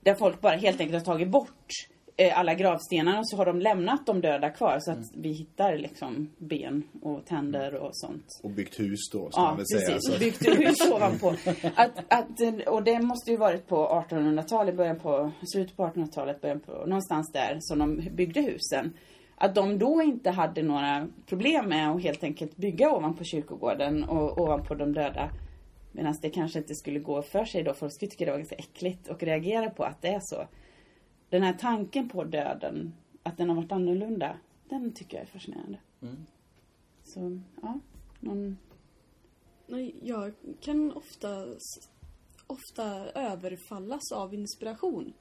Där 0.00 0.14
folk 0.14 0.40
bara 0.40 0.56
helt 0.56 0.80
enkelt 0.80 1.06
har 1.06 1.14
tagit 1.14 1.28
bort 1.28 1.72
alla 2.34 2.54
gravstenarna 2.54 3.20
så 3.24 3.36
har 3.36 3.46
de 3.46 3.60
lämnat 3.60 4.06
de 4.06 4.20
döda 4.20 4.50
kvar 4.50 4.78
så 4.80 4.90
att 4.90 4.96
mm. 4.96 5.22
vi 5.22 5.32
hittar 5.32 5.76
liksom 5.76 6.30
ben 6.38 6.82
och 7.02 7.26
tänder 7.26 7.74
och 7.74 7.90
sånt. 7.92 8.26
Och 8.42 8.50
byggt 8.50 8.80
hus 8.80 9.10
då, 9.12 9.30
ska 9.30 9.40
ja, 9.40 9.44
man 9.44 9.56
väl 9.56 9.66
säga. 9.66 9.86
Precis, 9.86 10.14
och 10.14 10.18
byggt 10.18 10.60
hus 10.60 10.92
ovanpå. 10.92 11.34
Att, 11.74 11.90
att, 12.08 12.66
och 12.66 12.82
det 12.82 13.00
måste 13.00 13.30
ju 13.30 13.36
varit 13.36 13.66
på 13.66 14.04
1800-talet, 14.10 14.76
början 14.76 14.98
på, 14.98 15.30
slutet 15.52 15.76
på 15.76 15.86
1800-talet, 15.86 16.40
början 16.40 16.60
på, 16.60 16.72
någonstans 16.72 17.32
där 17.32 17.56
som 17.60 17.78
de 17.78 18.08
byggde 18.16 18.40
husen. 18.40 18.92
Att 19.36 19.54
de 19.54 19.78
då 19.78 20.02
inte 20.02 20.30
hade 20.30 20.62
några 20.62 21.08
problem 21.26 21.68
med 21.68 21.90
att 21.90 22.02
helt 22.02 22.24
enkelt 22.24 22.56
bygga 22.56 22.90
ovanpå 22.90 23.24
kyrkogården 23.24 24.04
och 24.04 24.38
ovanpå 24.38 24.74
de 24.74 24.92
döda. 24.92 25.30
Medan 25.92 26.14
det 26.22 26.30
kanske 26.30 26.58
inte 26.58 26.74
skulle 26.74 26.98
gå 26.98 27.22
för 27.22 27.44
sig 27.44 27.62
då. 27.62 27.74
Folk 27.74 27.92
skulle 27.92 28.10
tycka 28.10 28.24
det 28.24 28.30
var 28.30 28.38
ganska 28.38 28.56
äckligt 28.56 29.08
och 29.08 29.22
reagera 29.22 29.70
på 29.70 29.84
att 29.84 30.02
det 30.02 30.08
är 30.08 30.20
så 30.22 30.46
den 31.28 31.42
här 31.42 31.52
tanken 31.52 32.08
på 32.08 32.24
döden, 32.24 32.94
att 33.22 33.36
den 33.36 33.48
har 33.48 33.56
varit 33.56 33.72
annorlunda, 33.72 34.36
den 34.68 34.92
tycker 34.92 35.16
jag 35.16 35.26
är 35.26 35.30
fascinerande. 35.30 35.78
Mm. 36.02 36.26
Så, 37.04 37.40
ja, 37.62 37.80
någon... 38.20 38.58
Jag 40.02 40.32
kan 40.60 40.92
ofta, 40.92 41.46
ofta 42.46 43.10
överfallas 43.10 44.12
av 44.12 44.34
inspiration. 44.34 45.12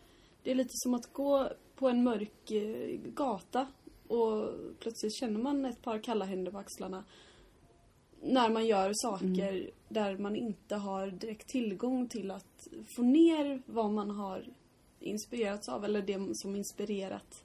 Det 0.44 0.52
är 0.52 0.56
lite 0.56 0.74
som 0.74 0.94
att 0.94 1.14
gå 1.14 1.50
på 1.76 1.90
en 1.90 2.04
mörk 2.04 2.52
eh, 2.52 3.00
gata 3.00 3.68
och 4.08 4.50
plötsligt 4.80 5.16
känner 5.16 5.40
man 5.40 5.66
ett 5.66 5.82
par 5.82 6.00
kalla 6.00 6.26
händer 6.26 6.52
på 6.52 6.58
axlarna. 6.58 7.04
När 8.22 8.50
man 8.50 8.66
gör 8.66 8.92
saker 8.94 9.50
mm. 9.50 9.70
där 9.90 10.18
man 10.18 10.36
inte 10.36 10.76
har 10.76 11.08
direkt 11.08 11.50
tillgång 11.50 12.08
till 12.08 12.32
att 12.32 12.68
få 12.96 13.02
ner 13.02 13.62
vad 13.66 13.92
man 13.92 14.12
har 14.12 14.46
inspirerats 15.00 15.70
av 15.70 15.86
eller 15.86 16.01
det 16.01 16.20
som 16.34 16.56
inspirerat 16.56 17.44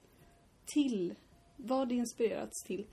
till. 0.65 1.15
Vad 1.57 1.89
det 1.89 1.95
inspirerats 1.95 2.63
till. 2.67 2.87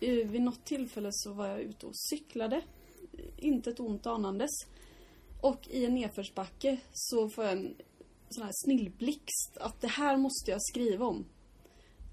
Vid 0.00 0.42
något 0.42 0.64
tillfälle 0.64 1.08
så 1.12 1.32
var 1.32 1.46
jag 1.46 1.60
ute 1.60 1.86
och 1.86 1.96
cyklade. 1.96 2.62
Inte 3.36 3.70
ett 3.70 3.80
ont 3.80 4.06
anandes. 4.06 4.50
Och 5.42 5.68
i 5.68 5.84
en 5.84 5.94
nedförsbacke 5.94 6.78
så 6.92 7.28
får 7.28 7.44
jag 7.44 7.52
en 7.52 7.74
sån 8.28 8.44
här 8.44 8.52
snillblixt 8.54 9.56
att 9.60 9.80
det 9.80 9.88
här 9.88 10.16
måste 10.16 10.50
jag 10.50 10.62
skriva 10.62 11.06
om. 11.06 11.24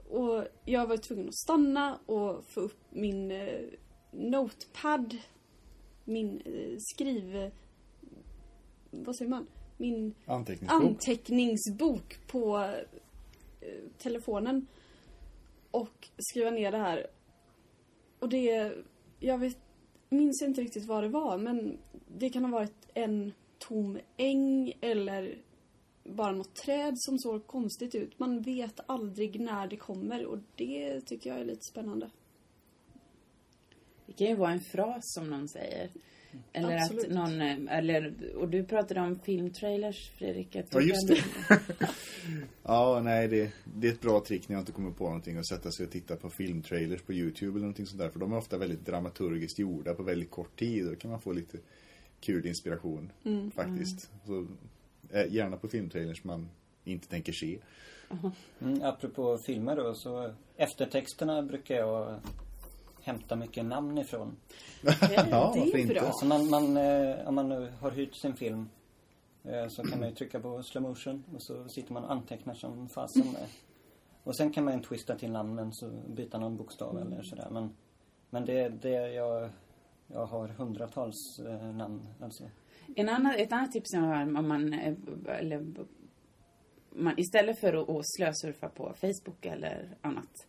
Och 0.10 0.48
jag 0.66 0.88
var 0.88 0.98
tvungen 0.98 1.28
att 1.28 1.36
stanna 1.36 2.00
och 2.06 2.46
få 2.46 2.60
upp 2.60 2.80
min 2.90 3.32
eh, 3.32 3.62
notepad. 4.12 5.18
Min 6.06 6.42
eh, 6.42 6.78
skriv... 6.80 7.52
Vad 8.92 9.16
säger 9.16 9.30
man? 9.30 9.48
Min 9.78 10.14
anteckningsbok, 10.26 10.82
anteckningsbok 10.82 12.28
på 12.28 12.58
eh, 13.62 13.68
telefonen. 13.98 14.68
och 15.72 16.10
skriva 16.18 16.50
ner 16.50 16.72
det 16.72 16.78
här. 16.78 17.08
Och 18.20 18.30
det, 18.30 18.74
jag 19.20 19.38
vet, 19.38 19.58
minns 20.10 20.42
inte 20.42 20.62
riktigt 20.62 20.86
vad 20.86 21.04
det 21.04 21.10
var 21.10 21.38
men 21.38 21.78
det 22.08 22.30
kan 22.30 22.46
ha 22.46 22.52
varit 22.52 22.88
en 22.94 23.34
tom 23.58 24.00
äng 24.18 24.74
eller 24.82 25.38
bara 26.04 26.32
något 26.32 26.56
träd 26.56 26.94
som 26.98 27.20
såg 27.20 27.48
konstigt 27.48 27.96
ut. 27.96 28.20
Man 28.20 28.42
vet 28.42 28.80
aldrig 28.86 29.40
när 29.40 29.68
det 29.68 29.78
kommer 29.78 30.26
och 30.26 30.40
det 30.56 31.02
tycker 31.02 31.30
jag 31.30 31.40
är 31.40 31.46
lite 31.46 31.64
spännande. 31.72 32.10
Det 34.06 34.14
kan 34.14 34.28
ju 34.28 34.36
vara 34.36 34.52
en 34.52 34.62
fras 34.62 35.04
som 35.04 35.30
någon 35.30 35.48
säger. 35.48 35.90
Eller 36.54 36.78
Absolut. 36.78 37.06
att 37.06 37.12
någon, 37.12 37.42
eh, 37.42 37.78
eller, 37.78 38.14
och 38.36 38.50
du 38.50 38.64
pratade 38.64 39.02
om 39.02 39.20
filmtrailers 39.20 40.10
Fredrik. 40.10 40.56
att 40.56 40.74
Ja, 40.74 40.82
just 40.82 41.08
det. 41.08 41.24
Ja, 42.64 43.02
nej, 43.04 43.28
det, 43.28 43.52
det 43.64 43.88
är 43.88 43.92
ett 43.92 44.02
bra 44.02 44.24
trick 44.28 44.50
när 44.50 44.56
jag 44.56 44.62
inte 44.62 44.72
kommer 44.72 44.92
på 44.92 45.04
någonting 45.04 45.38
att 45.38 45.48
sätta 45.48 45.72
sig 45.72 45.86
och 45.86 45.92
titta 45.92 46.16
på 46.16 46.30
filmtrailers 46.30 47.02
på 47.02 47.14
YouTube 47.14 47.52
eller 47.52 47.60
någonting 47.60 47.86
sånt 47.86 48.00
där. 48.00 48.10
För 48.10 48.20
de 48.20 48.34
är 48.34 48.38
ofta 48.38 48.58
väldigt 48.58 48.86
dramaturgiskt 48.86 49.60
gjorda 49.60 49.94
på 49.94 50.04
väldigt 50.04 50.32
kort 50.32 50.60
tid. 50.60 50.86
Då 50.86 50.96
kan 50.96 51.12
man 51.12 51.22
få 51.22 51.32
lite 51.32 51.58
kul 52.20 52.46
inspiration 52.46 53.12
faktiskt. 53.56 54.12
Så, 54.26 54.48
eh, 55.12 55.34
gärna 55.34 55.58
på 55.58 55.68
filmtrailers 55.68 56.24
man 56.24 56.50
inte 56.84 57.08
tänker 57.08 57.34
se. 57.34 57.60
Mm, 58.62 58.82
apropå 58.84 59.38
filmer 59.38 59.76
då, 59.76 59.94
så 59.94 60.34
eftertexterna 60.56 61.42
brukar 61.42 61.76
jag 61.76 62.20
hämta 63.06 63.36
mycket 63.36 63.66
namn 63.66 63.98
ifrån. 63.98 64.36
Ja, 64.82 64.94
det 65.00 65.16
är 65.16 65.32
varför 65.32 65.78
inte? 65.78 65.94
bra. 65.94 66.12
Så 66.12 66.26
man, 66.26 66.50
man, 66.50 66.78
eh, 66.78 67.28
om 67.28 67.36
man 67.36 67.50
nu 67.50 67.74
har 67.80 67.92
hyrt 67.92 68.16
sin 68.16 68.36
film 68.36 68.70
eh, 69.44 69.68
så 69.68 69.84
kan 69.84 70.00
man 70.00 70.10
ju 70.10 70.16
trycka 70.16 70.40
på 70.40 70.64
slow 70.64 70.84
motion 70.84 71.24
och 71.34 71.44
så 71.44 71.70
sitter 71.70 71.94
man 71.94 72.04
och 72.04 72.12
antecknar 72.12 72.54
som 72.54 72.90
fasen 72.90 73.32
med. 73.32 73.48
Och 74.24 74.36
sen 74.36 74.52
kan 74.52 74.64
man 74.64 74.74
ju 74.74 74.84
twista 74.84 75.16
till 75.16 75.32
namnen 75.32 75.74
så 75.74 75.90
byta 76.08 76.38
någon 76.38 76.58
bokstav 76.58 76.98
eller 76.98 77.24
sådär. 77.24 77.48
Men, 77.52 77.70
men 78.30 78.46
det, 78.46 78.70
det 78.70 79.14
jag, 79.14 79.50
jag 80.08 80.26
har 80.26 80.48
hundratals 80.48 81.40
eh, 81.40 81.76
namn 81.76 82.08
alltså. 82.22 82.44
En 82.96 83.10
annan, 83.10 83.36
ett 83.36 83.52
annat 83.52 83.72
tips 83.72 83.94
jag 83.94 84.02
har 84.02 84.22
om 84.22 84.48
man, 84.48 84.74
eller, 85.28 85.66
man 86.96 87.20
istället 87.20 87.60
för 87.60 87.74
att, 87.74 87.90
att 87.90 88.02
slösurfa 88.16 88.70
på 88.70 88.94
Facebook 89.02 89.46
eller 89.46 89.98
annat 90.02 90.46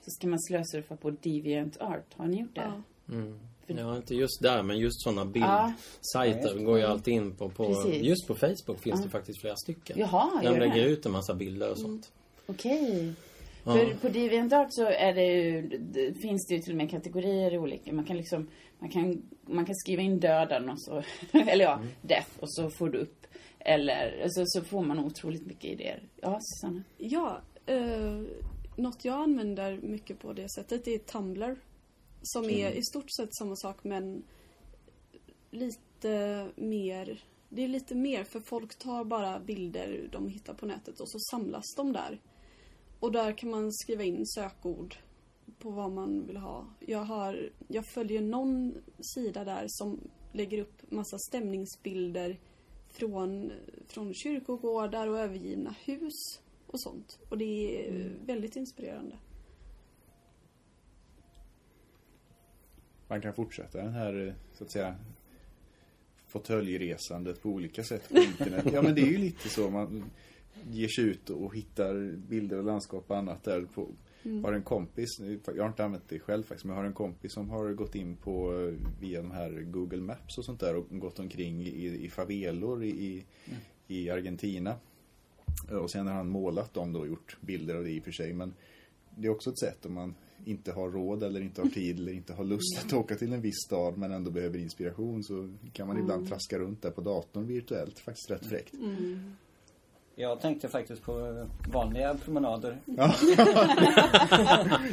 så 0.00 0.10
ska 0.10 0.26
man 0.28 0.40
slösurfa 0.40 0.96
på 0.96 1.10
DeviantArt. 1.10 2.14
Har 2.16 2.26
ni 2.26 2.40
gjort 2.40 2.54
det? 2.54 2.72
Ja. 3.06 3.14
Mm. 3.14 3.38
Ja, 3.66 3.96
inte 3.96 4.14
just 4.14 4.42
där, 4.42 4.62
men 4.62 4.78
just 4.78 5.02
sådana 5.02 5.32
Ja. 5.34 5.72
bildsajter 6.12 6.64
går 6.64 6.78
ju 6.78 6.84
alltid 6.84 7.14
in 7.14 7.36
på. 7.36 7.48
på 7.48 7.66
Precis. 7.66 8.02
just 8.02 8.26
på 8.26 8.34
Facebook 8.34 8.80
finns 8.80 9.02
det 9.02 9.08
faktiskt 9.08 9.40
flera 9.40 9.56
stycken. 9.56 9.98
Jaha, 9.98 10.30
de 10.42 10.58
lägger 10.58 10.84
ut 10.86 11.06
en 11.06 11.12
massa 11.12 11.34
bilder 11.34 11.70
och 11.70 11.78
sånt. 11.78 12.12
Okej. 12.46 13.12
Ja. 13.64 13.72
För 13.72 13.94
på 13.94 14.08
DeviantArt 14.08 14.68
så 14.70 14.84
är 14.86 15.14
det 15.14 15.24
ju, 15.26 15.62
det 15.78 16.14
finns 16.22 16.46
det 16.48 16.54
ju 16.54 16.60
till 16.60 16.72
och 16.72 16.76
med 16.76 16.90
kategorier 16.90 17.54
i 17.54 17.58
olika. 17.58 17.92
Man 17.92 18.04
kan 18.04 18.16
liksom, 18.16 18.48
man 18.78 18.90
kan, 18.90 19.22
man 19.46 19.66
kan 19.66 19.74
skriva 19.74 20.02
in 20.02 20.20
döden 20.20 20.70
och 20.70 20.80
så, 20.80 21.02
eller 21.32 21.64
ja, 21.64 21.80
death 22.02 22.30
och 22.40 22.52
så 22.52 22.70
får 22.70 22.88
du 22.88 22.98
upp. 22.98 23.26
Eller, 23.60 24.28
så, 24.28 24.42
så 24.46 24.64
får 24.64 24.82
man 24.82 24.98
otroligt 24.98 25.46
mycket 25.46 25.64
idéer. 25.64 26.08
Ja, 26.20 26.38
Susanna? 26.40 26.82
Ja, 26.98 27.40
eh, 27.66 28.22
något 28.76 29.04
jag 29.04 29.22
använder 29.22 29.80
mycket 29.82 30.18
på 30.18 30.32
det 30.32 30.50
sättet 30.50 30.88
är 30.88 30.98
Tumblr. 30.98 31.56
Som 32.22 32.44
är 32.44 32.70
i 32.70 32.82
stort 32.82 33.10
sett 33.16 33.36
samma 33.36 33.56
sak 33.56 33.84
men 33.84 34.22
lite 35.50 36.48
mer 36.56 37.24
det 37.52 37.62
är 37.64 37.68
lite 37.68 37.94
mer 37.94 38.24
för 38.24 38.40
folk 38.40 38.78
tar 38.78 39.04
bara 39.04 39.40
bilder 39.40 40.08
de 40.12 40.28
hittar 40.28 40.54
på 40.54 40.66
nätet 40.66 41.00
och 41.00 41.10
så 41.10 41.18
samlas 41.18 41.74
de 41.76 41.92
där. 41.92 42.20
Och 43.00 43.12
där 43.12 43.38
kan 43.38 43.50
man 43.50 43.72
skriva 43.72 44.04
in 44.04 44.26
sökord 44.26 44.96
på 45.58 45.70
vad 45.70 45.92
man 45.92 46.26
vill 46.26 46.36
ha. 46.36 46.66
Jag, 46.80 47.04
har, 47.04 47.50
jag 47.68 47.86
följer 47.86 48.20
någon 48.20 48.74
sida 49.14 49.44
där 49.44 49.64
som 49.68 50.00
lägger 50.32 50.58
upp 50.58 50.90
massa 50.90 51.18
stämningsbilder 51.18 52.38
från, 52.90 53.52
från 53.86 54.14
kyrkogårdar 54.14 55.06
och 55.06 55.18
övergivna 55.18 55.74
hus 55.84 56.40
och 56.66 56.80
sånt. 56.80 57.18
Och 57.28 57.38
det 57.38 57.86
är 57.88 58.12
väldigt 58.26 58.56
inspirerande. 58.56 59.16
Man 63.08 63.20
kan 63.20 63.34
fortsätta 63.34 63.78
den 63.78 63.92
här, 63.92 64.26
eh, 64.26 64.34
så 64.52 64.64
att 64.64 64.70
säga, 64.70 64.96
fåtöljresandet 66.26 67.42
på 67.42 67.48
olika 67.48 67.84
sätt 67.84 68.08
på 68.08 68.18
internet. 68.18 68.66
Ja, 68.72 68.82
men 68.82 68.94
det 68.94 69.00
är 69.00 69.10
ju 69.10 69.18
lite 69.18 69.48
så. 69.48 69.70
Man 69.70 70.04
ger 70.70 70.88
sig 70.88 71.04
ut 71.04 71.30
och 71.30 71.56
hittar 71.56 72.16
bilder 72.16 72.58
och 72.58 72.64
landskap 72.64 73.04
och 73.10 73.16
annat 73.16 73.44
där. 73.44 73.62
På, 73.62 73.88
Jag 74.22 74.42
har 74.42 74.52
en 74.52 74.62
kompis, 74.62 75.08
jag 75.46 75.62
har 75.62 75.68
inte 75.68 75.84
använt 75.84 76.08
det 76.08 76.18
själv 76.18 76.42
faktiskt, 76.42 76.64
men 76.64 76.74
jag 76.74 76.82
har 76.82 76.86
en 76.86 76.94
kompis 76.94 77.32
som 77.32 77.50
har 77.50 77.72
gått 77.72 77.94
in 77.94 78.16
på 78.16 78.52
eh, 78.52 79.00
via 79.00 79.22
de 79.22 79.30
här 79.30 79.50
Google 79.50 80.00
Maps 80.00 80.38
och 80.38 80.44
sånt 80.44 80.60
där 80.60 80.76
och 80.76 80.86
gått 80.90 81.18
omkring 81.18 81.62
i, 81.62 82.04
i 82.04 82.08
favelor 82.08 82.84
i, 82.84 82.88
i, 82.88 83.24
i 83.86 84.10
Argentina. 84.10 84.74
Och 85.82 85.90
sen 85.90 86.06
har 86.06 86.14
han 86.14 86.28
målat 86.28 86.74
dem 86.74 86.92
då 86.92 87.00
och 87.00 87.06
gjort 87.06 87.36
bilder 87.40 87.74
av 87.74 87.84
det 87.84 87.90
i 87.90 88.00
och 88.00 88.04
för 88.04 88.12
sig. 88.12 88.32
Men 88.32 88.54
det 89.16 89.26
är 89.26 89.30
också 89.30 89.50
ett 89.50 89.58
sätt 89.58 89.86
om 89.86 89.94
man 89.94 90.14
inte 90.44 90.72
har 90.72 90.90
råd 90.90 91.22
eller 91.22 91.40
inte 91.40 91.60
har 91.60 91.68
tid 91.74 91.98
eller 91.98 92.12
inte 92.12 92.32
har 92.32 92.44
lust 92.44 92.84
att 92.84 92.92
åka 92.92 93.14
till 93.14 93.32
en 93.32 93.40
viss 93.40 93.64
stad 93.66 93.98
men 93.98 94.12
ändå 94.12 94.30
behöver 94.30 94.58
inspiration 94.58 95.24
så 95.24 95.52
kan 95.72 95.86
man 95.86 95.98
ibland 95.98 96.28
traska 96.28 96.58
runt 96.58 96.82
där 96.82 96.90
på 96.90 97.00
datorn 97.00 97.46
virtuellt. 97.46 97.98
Faktiskt 97.98 98.30
rätt 98.30 98.46
fräckt. 98.46 98.74
Jag 100.20 100.40
tänkte 100.40 100.68
faktiskt 100.68 101.02
på 101.02 101.46
vanliga 101.72 102.14
promenader. 102.14 102.78
Ja. 102.84 102.94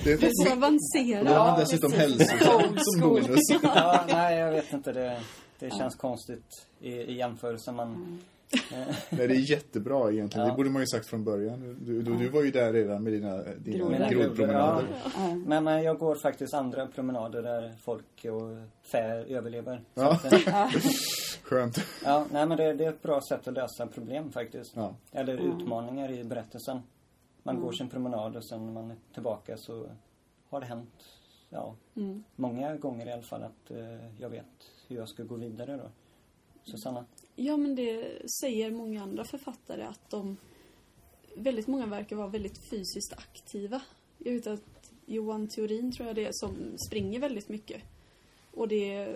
det 0.03 0.11
är 0.11 0.45
så 0.45 0.51
avancerad. 0.53 1.27
Ja, 1.27 1.55
dessutom 1.59 1.91
hälsosamt 1.91 2.79
som 2.83 3.01
bonus. 3.01 3.39
Ja, 3.63 4.03
nej, 4.07 4.37
jag 4.37 4.51
vet 4.51 4.73
inte. 4.73 4.91
Det, 4.91 5.19
det 5.59 5.69
känns 5.69 5.95
konstigt 5.95 6.67
i, 6.81 6.91
i 6.91 7.17
jämförelse. 7.17 7.71
Man, 7.71 8.19
eh, 8.53 8.59
Nej, 9.09 9.27
det 9.27 9.33
är 9.33 9.51
jättebra 9.51 10.11
egentligen. 10.11 10.47
Ja. 10.47 10.51
Det 10.51 10.57
borde 10.57 10.69
man 10.69 10.81
ju 10.81 10.87
sagt 10.87 11.09
från 11.09 11.23
början. 11.23 11.77
Du, 11.81 12.01
du, 12.01 12.15
du 12.15 12.29
var 12.29 12.43
ju 12.43 12.51
där 12.51 12.73
redan 12.73 13.03
med 13.03 13.13
dina, 13.13 13.43
dina 13.57 14.09
grodpromenader. 14.09 14.85
Ja. 15.03 15.35
Men, 15.45 15.63
men 15.63 15.83
jag 15.83 15.97
går 15.97 16.15
faktiskt 16.15 16.53
andra 16.53 16.87
promenader 16.87 17.41
där 17.41 17.73
folk 17.85 18.25
och 18.25 18.57
fä 18.91 19.25
överlever. 19.27 19.81
Ja. 19.93 20.19
Skönt. 21.49 21.77
ja, 22.03 22.25
nej 22.31 22.45
men 22.47 22.57
det, 22.57 22.73
det 22.73 22.85
är 22.85 22.89
ett 22.89 23.01
bra 23.01 23.21
sätt 23.21 23.47
att 23.47 23.53
lösa 23.53 23.87
problem 23.87 24.31
faktiskt. 24.31 24.75
Ja. 24.75 24.95
Eller 25.11 25.37
utmaningar 25.37 26.11
i 26.11 26.23
berättelsen. 26.23 26.79
Man 27.43 27.61
går 27.61 27.71
sin 27.71 27.89
promenad 27.89 28.35
och 28.35 28.45
sen 28.45 28.65
när 28.65 28.73
man 28.73 28.91
är 28.91 28.97
tillbaka 29.13 29.57
så 29.57 29.89
har 30.49 30.59
det 30.59 30.65
hänt, 30.65 31.03
ja, 31.49 31.75
Mm. 31.95 32.23
många 32.35 32.75
gånger 32.75 33.05
i 33.07 33.11
alla 33.11 33.21
fall 33.21 33.43
att 33.43 33.71
eh, 33.71 34.19
jag 34.21 34.29
vet 34.29 34.45
hur 34.87 34.95
jag 34.95 35.09
ska 35.09 35.23
gå 35.23 35.35
vidare 35.35 35.77
då. 35.77 35.89
Susanna? 36.71 37.05
Ja, 37.35 37.57
men 37.57 37.75
det 37.75 38.21
säger 38.41 38.71
många 38.71 39.03
andra 39.03 39.23
författare 39.23 39.83
att 39.83 40.09
de... 40.09 40.37
Väldigt 41.35 41.67
många 41.67 41.85
verkar 41.85 42.15
vara 42.15 42.27
väldigt 42.27 42.69
fysiskt 42.69 43.13
aktiva. 43.17 43.81
Jag 44.17 44.33
vet 44.33 44.47
att 44.47 44.91
Johan 45.05 45.47
Theorin 45.47 45.91
tror 45.91 46.07
jag 46.07 46.15
det 46.15 46.25
är 46.25 46.31
som 46.33 46.77
springer 46.87 47.19
väldigt 47.19 47.49
mycket. 47.49 47.81
Och 48.51 48.67
det 48.67 49.15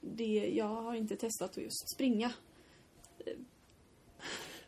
det 0.00 0.52
jag 0.54 0.68
har 0.68 0.94
inte 0.94 1.16
testat 1.16 1.50
att 1.50 1.62
just 1.62 1.94
springa. 1.94 2.32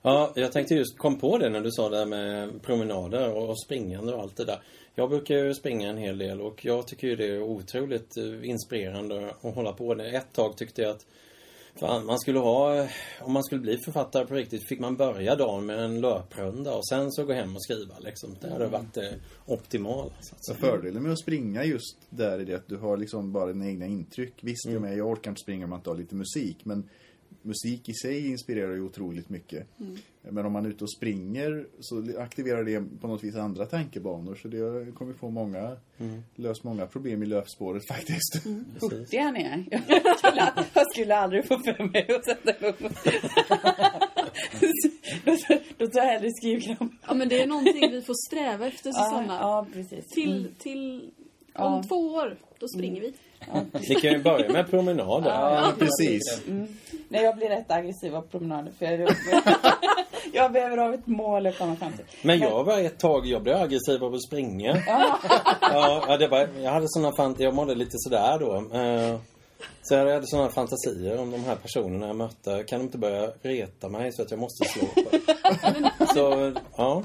Ja, 0.02 0.32
jag 0.34 0.52
tänkte 0.52 0.74
just 0.74 0.98
kom 0.98 1.18
på 1.18 1.38
det 1.38 1.48
när 1.48 1.60
du 1.60 1.70
sa 1.70 1.88
det 1.88 1.96
där 1.96 2.06
med 2.06 2.62
promenader 2.62 3.32
och, 3.32 3.50
och 3.50 3.62
springande 3.62 4.14
och 4.14 4.22
allt 4.22 4.36
det 4.36 4.44
där. 4.44 4.62
Jag 4.94 5.10
brukar 5.10 5.34
ju 5.34 5.54
springa 5.54 5.88
en 5.90 5.98
hel 5.98 6.18
del 6.18 6.40
och 6.40 6.64
jag 6.64 6.86
tycker 6.86 7.06
ju 7.06 7.16
det 7.16 7.26
är 7.26 7.42
otroligt 7.42 8.16
eh, 8.16 8.50
inspirerande 8.50 9.34
att 9.40 9.54
hålla 9.54 9.72
på 9.72 9.94
det. 9.94 10.10
Ett 10.10 10.32
tag 10.32 10.56
tyckte 10.56 10.82
jag 10.82 10.90
att 10.90 11.06
fan, 11.74 12.06
man 12.06 12.18
skulle 12.18 12.38
ha, 12.38 12.76
eh, 12.76 12.90
om 13.20 13.32
man 13.32 13.44
skulle 13.44 13.60
bli 13.60 13.78
författare 13.78 14.26
på 14.26 14.34
riktigt 14.34 14.68
fick 14.68 14.80
man 14.80 14.96
börja 14.96 15.36
dagen 15.36 15.66
med 15.66 15.78
en 15.78 16.00
löprunda 16.00 16.74
och 16.74 16.88
sen 16.88 17.12
så 17.12 17.24
gå 17.24 17.32
hem 17.32 17.56
och 17.56 17.62
skriva 17.62 17.98
liksom. 17.98 18.36
Det 18.40 18.50
hade 18.50 18.66
varit 18.66 18.96
eh, 18.96 19.04
optimalt. 19.46 20.14
Så 20.40 20.54
fördelen 20.54 21.02
med 21.02 21.12
att 21.12 21.20
springa 21.20 21.64
just 21.64 21.96
där 22.10 22.38
är 22.38 22.44
det 22.44 22.54
att 22.54 22.68
du 22.68 22.76
har 22.76 22.96
liksom 22.96 23.32
bara 23.32 23.46
dina 23.46 23.66
egna 23.66 23.86
intryck. 23.86 24.34
Visst, 24.40 24.66
jag, 24.66 24.82
med, 24.82 24.96
jag 24.96 25.08
orkar 25.08 25.30
inte 25.30 25.42
springa 25.42 25.64
om 25.64 25.70
man 25.70 25.78
inte 25.78 25.90
har 25.90 25.96
lite 25.96 26.14
musik. 26.14 26.64
Men 26.64 26.88
musik 27.44 27.88
i 27.88 27.94
sig 27.94 28.30
inspirerar 28.30 28.74
ju 28.74 28.80
otroligt 28.82 29.28
mycket. 29.28 29.66
Men 30.30 30.46
om 30.46 30.52
man 30.52 30.66
är 30.66 30.70
ute 30.70 30.84
och 30.84 30.92
springer 30.92 31.66
så 31.80 32.04
aktiverar 32.18 32.64
det 32.64 33.00
på 33.00 33.06
något 33.08 33.24
vis 33.24 33.36
andra 33.36 33.66
tankebanor. 33.66 34.34
Så 34.34 34.48
det 34.48 34.92
kommer 34.92 35.14
få 35.14 35.30
många, 35.30 35.76
löst 36.34 36.64
många 36.64 36.86
problem 36.86 37.22
i 37.22 37.26
löpspåret 37.26 37.88
faktiskt. 37.88 38.44
Hurtig 38.80 39.18
han 39.18 39.36
är. 39.36 39.64
Jag 39.70 39.82
skulle, 40.18 40.52
jag 40.74 40.90
skulle 40.92 41.16
aldrig 41.16 41.44
få 41.48 41.58
för 41.58 41.92
mig 41.92 42.10
att 42.14 42.24
sätta 42.24 42.66
upp. 42.66 42.78
då, 45.78 45.86
tar 45.86 46.00
jag 46.00 46.06
hellre 46.06 46.30
skrivkram. 46.30 46.98
Ja, 47.08 47.14
men 47.14 47.28
det 47.28 47.42
är 47.42 47.46
någonting 47.46 47.90
vi 47.90 48.02
får 48.02 48.14
sträva 48.28 48.66
efter, 48.66 48.90
Susanna. 48.92 49.34
Ja, 49.34 49.40
ja, 49.40 49.66
precis. 49.72 50.06
Till, 50.14 50.48
till 50.58 51.10
Ja. 51.54 51.64
om 51.64 51.82
två 51.82 51.96
år, 51.96 52.38
då 52.58 52.68
springer 52.68 53.00
vi. 53.00 53.12
Vi 53.88 53.94
kan 53.94 54.10
ju 54.12 54.22
börja 54.22 54.52
med 54.52 54.70
promenader. 54.70 55.30
Ja, 55.30 55.72
precis. 55.78 56.42
Nej, 57.08 57.22
jag 57.22 57.36
blir 57.36 57.48
rätt 57.48 57.70
aggressiv 57.70 58.16
av 58.16 58.22
promenader. 58.22 58.72
För 58.78 58.84
jag, 58.86 59.10
Jag 60.32 60.52
behöver 60.52 60.76
ha 60.76 60.94
ett 60.94 61.06
mål 61.06 61.46
att 61.46 61.58
komma 61.58 61.76
fram 61.76 61.92
till. 61.92 62.04
Men 62.22 62.38
jag 62.38 62.64
var 62.64 62.78
ett 62.78 62.98
tag, 62.98 63.26
jag 63.26 63.42
blev 63.42 63.56
aggressiv 63.56 64.04
av 64.04 64.14
att 64.14 64.22
springa. 64.22 64.82
ja, 65.60 66.04
ja, 66.08 66.16
det 66.16 66.28
var, 66.28 66.48
jag 66.62 66.70
hade 66.70 66.86
såna 66.88 67.12
fant 67.16 67.40
jag 67.40 67.54
mådde 67.54 67.74
lite 67.74 67.92
sådär 67.94 68.38
då. 68.38 68.78
Eh, 68.78 69.16
så 69.82 69.94
jag 69.94 70.12
hade 70.12 70.26
såna 70.26 70.48
fantasier 70.48 71.20
om 71.20 71.30
de 71.30 71.44
här 71.44 71.56
personerna 71.56 72.06
jag 72.06 72.16
mötte. 72.16 72.64
Kan 72.68 72.78
de 72.78 72.84
inte 72.84 72.98
börja 72.98 73.30
reta 73.42 73.88
mig 73.88 74.12
så 74.12 74.22
att 74.22 74.30
jag 74.30 74.40
måste 74.40 74.64
slå 74.68 74.86
på 74.86 75.18
Så, 76.14 76.52
ja. 76.76 77.02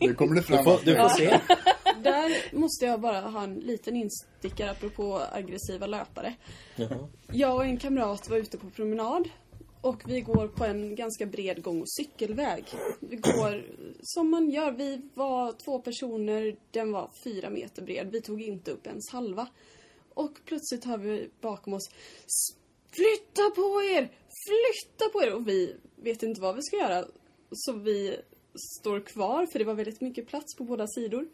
Nu 0.00 0.14
kommer 0.14 0.34
det 0.34 0.40
Du 0.40 0.46
fram. 0.46 0.64
får, 0.64 0.78
du 0.84 0.96
får 0.96 1.08
se. 1.08 1.38
Där 2.02 2.54
måste 2.56 2.84
jag 2.84 3.00
bara 3.00 3.20
ha 3.20 3.42
en 3.44 3.54
liten 3.54 3.96
instickare 3.96 4.70
apropå 4.70 5.20
aggressiva 5.32 5.86
löpare. 5.86 6.34
Jaha. 6.76 7.08
Jag 7.32 7.54
och 7.56 7.64
en 7.64 7.76
kamrat 7.78 8.28
var 8.30 8.36
ute 8.36 8.58
på 8.58 8.70
promenad 8.70 9.28
och 9.80 10.02
vi 10.06 10.20
går 10.20 10.48
på 10.48 10.64
en 10.64 10.94
ganska 10.94 11.26
bred 11.26 11.62
gång 11.62 11.80
och 11.80 11.90
cykelväg. 11.90 12.64
Vi 13.00 13.16
går 13.16 13.66
som 14.02 14.30
man 14.30 14.50
gör. 14.50 14.72
Vi 14.72 15.02
var 15.14 15.52
två 15.64 15.78
personer, 15.78 16.56
den 16.70 16.92
var 16.92 17.10
fyra 17.24 17.50
meter 17.50 17.82
bred. 17.82 18.08
Vi 18.12 18.20
tog 18.20 18.42
inte 18.42 18.70
upp 18.70 18.86
ens 18.86 19.10
halva. 19.12 19.48
Och 20.14 20.32
plötsligt 20.44 20.84
hör 20.84 20.98
vi 20.98 21.30
bakom 21.40 21.72
oss 21.72 21.88
"S- 22.26 22.56
Flytta 22.90 23.50
på 23.50 23.82
er! 23.82 24.12
Flytta 24.48 25.08
på 25.12 25.22
er! 25.22 25.34
Och 25.34 25.48
vi 25.48 25.76
vet 25.96 26.22
inte 26.22 26.40
vad 26.40 26.56
vi 26.56 26.62
ska 26.62 26.76
göra. 26.76 27.04
Så 27.52 27.72
vi 27.72 28.16
står 28.80 29.00
kvar, 29.00 29.46
för 29.52 29.58
det 29.58 29.64
var 29.64 29.74
väldigt 29.74 30.00
mycket 30.00 30.26
plats 30.28 30.56
på 30.56 30.64
båda 30.64 30.86
sidor. 30.86 31.28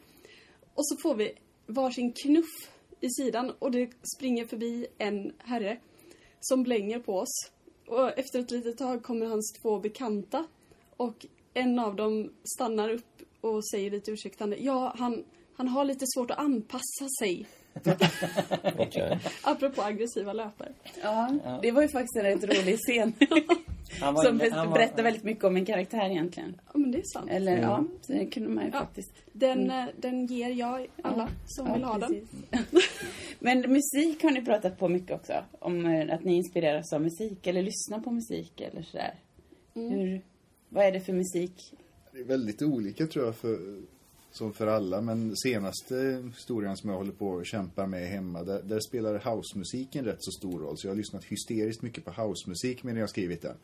Och 0.74 0.86
så 0.86 0.96
får 0.96 1.14
vi 1.14 1.32
varsin 1.66 2.12
knuff 2.12 2.70
i 3.00 3.10
sidan 3.10 3.52
och 3.58 3.70
det 3.70 3.90
springer 4.16 4.46
förbi 4.46 4.86
en 4.98 5.32
herre 5.38 5.78
som 6.40 6.62
blänger 6.62 6.98
på 6.98 7.18
oss. 7.18 7.50
Och 7.86 8.18
efter 8.18 8.38
ett 8.38 8.50
litet 8.50 8.78
tag 8.78 9.02
kommer 9.02 9.26
hans 9.26 9.52
två 9.62 9.78
bekanta 9.78 10.46
och 10.96 11.26
en 11.54 11.78
av 11.78 11.96
dem 11.96 12.32
stannar 12.56 12.88
upp 12.90 13.22
och 13.40 13.68
säger 13.68 13.90
lite 13.90 14.10
ursäktande. 14.10 14.56
Ja, 14.60 14.94
han, 14.98 15.24
han 15.56 15.68
har 15.68 15.84
lite 15.84 16.04
svårt 16.06 16.30
att 16.30 16.38
anpassa 16.38 17.08
sig. 17.18 17.46
Apropå 19.42 19.82
aggressiva 19.82 20.32
löpare. 20.32 20.72
Ja, 21.02 21.30
det 21.62 21.70
var 21.70 21.82
ju 21.82 21.88
faktiskt 21.88 22.16
en 22.16 22.22
rätt 22.22 22.44
rolig 22.44 22.78
scen. 22.78 23.12
Han 24.00 24.14
var 24.14 24.24
Som 24.24 24.40
inne- 24.40 24.50
han 24.50 24.66
var- 24.68 24.74
berättar 24.74 25.02
väldigt 25.02 25.24
mycket 25.24 25.44
om 25.44 25.56
en 25.56 25.64
karaktär 25.64 26.10
egentligen. 26.10 26.60
Ja, 26.72 26.78
men 26.78 26.90
det 26.92 26.98
är 26.98 27.02
sant. 27.02 27.30
Eller 27.30 27.56
ja, 27.62 27.84
så 28.00 28.12
det 28.12 28.26
kunde 28.26 28.48
man 28.48 28.64
ju 28.64 28.70
Ja. 28.72 28.78
faktiskt. 28.78 29.12
Den, 29.32 29.70
eh, 29.70 29.84
den 30.00 30.26
ger 30.26 30.48
jag 30.50 30.86
alla 31.02 31.28
som 31.46 31.72
vill 31.74 31.84
ha 31.84 31.98
den. 31.98 32.10
precis. 32.10 32.28
Men 33.38 33.60
musik 33.60 34.22
har 34.22 34.30
ni 34.30 34.44
pratat 34.44 34.78
på 34.78 34.88
mycket 34.88 35.10
också. 35.10 35.32
Om 35.58 35.86
eh, 35.86 36.14
att 36.14 36.24
ni 36.24 36.34
inspireras 36.34 36.92
av 36.92 37.02
musik 37.02 37.46
eller 37.46 37.62
lyssnar 37.62 38.00
på 38.00 38.10
musik 38.10 38.60
eller 38.60 38.82
sådär. 38.82 39.14
Mm. 39.74 39.90
Hur, 39.92 40.20
vad 40.68 40.84
är 40.86 40.92
det 40.92 41.00
för 41.00 41.12
musik? 41.12 41.72
Det 42.12 42.18
är 42.20 42.24
väldigt 42.24 42.62
olika 42.62 43.06
tror 43.06 43.24
jag 43.24 43.36
för, 43.36 43.58
som 44.30 44.52
för 44.52 44.66
alla. 44.66 45.00
Men 45.00 45.36
senaste 45.36 46.22
historien 46.36 46.76
som 46.76 46.90
jag 46.90 46.96
håller 46.96 47.12
på 47.12 47.38
att 47.38 47.46
kämpa 47.46 47.86
med 47.86 48.08
hemma. 48.08 48.42
Där, 48.42 48.62
där 48.62 48.80
spelar 48.80 49.18
housemusiken 49.34 50.04
rätt 50.04 50.18
så 50.24 50.30
stor 50.30 50.58
roll. 50.60 50.78
Så 50.78 50.86
jag 50.86 50.92
har 50.92 50.96
lyssnat 50.96 51.24
hysteriskt 51.24 51.82
mycket 51.82 52.04
på 52.04 52.10
housemusik 52.22 52.82
medan 52.82 52.96
jag 52.96 53.02
har 53.02 53.08
skrivit 53.08 53.42
den. 53.42 53.56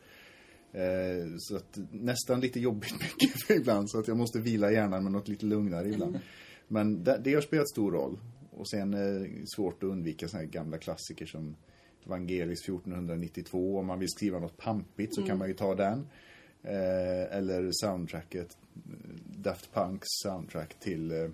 Eh, 0.73 1.35
så 1.37 1.55
att 1.55 1.79
nästan 1.91 2.41
lite 2.41 2.59
jobbigt 2.59 2.93
mycket 2.93 3.43
för 3.47 3.53
ibland. 3.59 3.89
Så 3.89 3.99
att 3.99 4.07
jag 4.07 4.17
måste 4.17 4.39
vila 4.39 4.71
hjärnan 4.71 5.03
med 5.03 5.11
något 5.11 5.27
lite 5.27 5.45
lugnare 5.45 5.89
ibland. 5.89 6.19
Men 6.67 7.03
det, 7.03 7.21
det 7.23 7.33
har 7.33 7.41
spelat 7.41 7.69
stor 7.69 7.91
roll. 7.91 8.19
Och 8.51 8.69
sen 8.69 8.93
eh, 8.93 9.27
svårt 9.55 9.83
att 9.83 9.89
undvika 9.89 10.27
såna 10.27 10.43
här 10.43 10.49
gamla 10.49 10.77
klassiker 10.77 11.25
som 11.25 11.55
Vangelis 12.03 12.63
1492. 12.63 13.79
Om 13.79 13.85
man 13.85 13.99
vill 13.99 14.09
skriva 14.09 14.39
något 14.39 14.57
pampigt 14.57 15.15
så 15.15 15.23
kan 15.23 15.37
man 15.37 15.47
ju 15.47 15.53
ta 15.53 15.75
den. 15.75 16.07
Eh, 16.63 17.37
eller 17.37 17.69
soundtracket, 17.71 18.57
eh, 18.75 19.15
Daft 19.37 19.73
Punks 19.73 20.07
soundtrack 20.23 20.79
till 20.79 21.11
eh, 21.11 21.29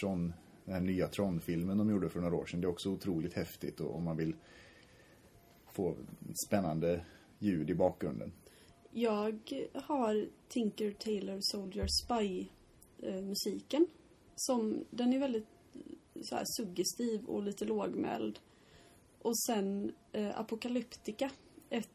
Tron, 0.00 0.32
den 0.64 0.74
här 0.74 0.80
nya 0.80 1.08
Tron-filmen 1.08 1.78
de 1.78 1.90
gjorde 1.90 2.08
för 2.08 2.20
några 2.20 2.36
år 2.36 2.46
sedan. 2.46 2.60
Det 2.60 2.66
är 2.66 2.70
också 2.70 2.90
otroligt 2.90 3.34
häftigt 3.34 3.80
och, 3.80 3.96
om 3.96 4.04
man 4.04 4.16
vill 4.16 4.34
få 5.72 5.96
spännande 6.46 7.00
ljud 7.38 7.70
i 7.70 7.74
bakgrunden. 7.74 8.32
Jag 8.90 9.70
har 9.74 10.28
Tinker 10.48 10.92
Taylor, 10.92 11.38
Soldier 11.40 11.86
Spy 11.86 12.46
eh, 13.02 13.22
musiken. 13.22 13.86
Som, 14.36 14.84
den 14.90 15.12
är 15.12 15.18
väldigt 15.18 15.46
eh, 15.74 16.22
så 16.22 16.36
här, 16.36 16.44
suggestiv 16.46 17.24
och 17.24 17.42
lite 17.42 17.64
lågmäld. 17.64 18.38
Och 19.22 19.38
sen 19.38 19.92
eh, 20.12 20.40
Apocalyptica. 20.40 21.30
Ett, 21.70 21.90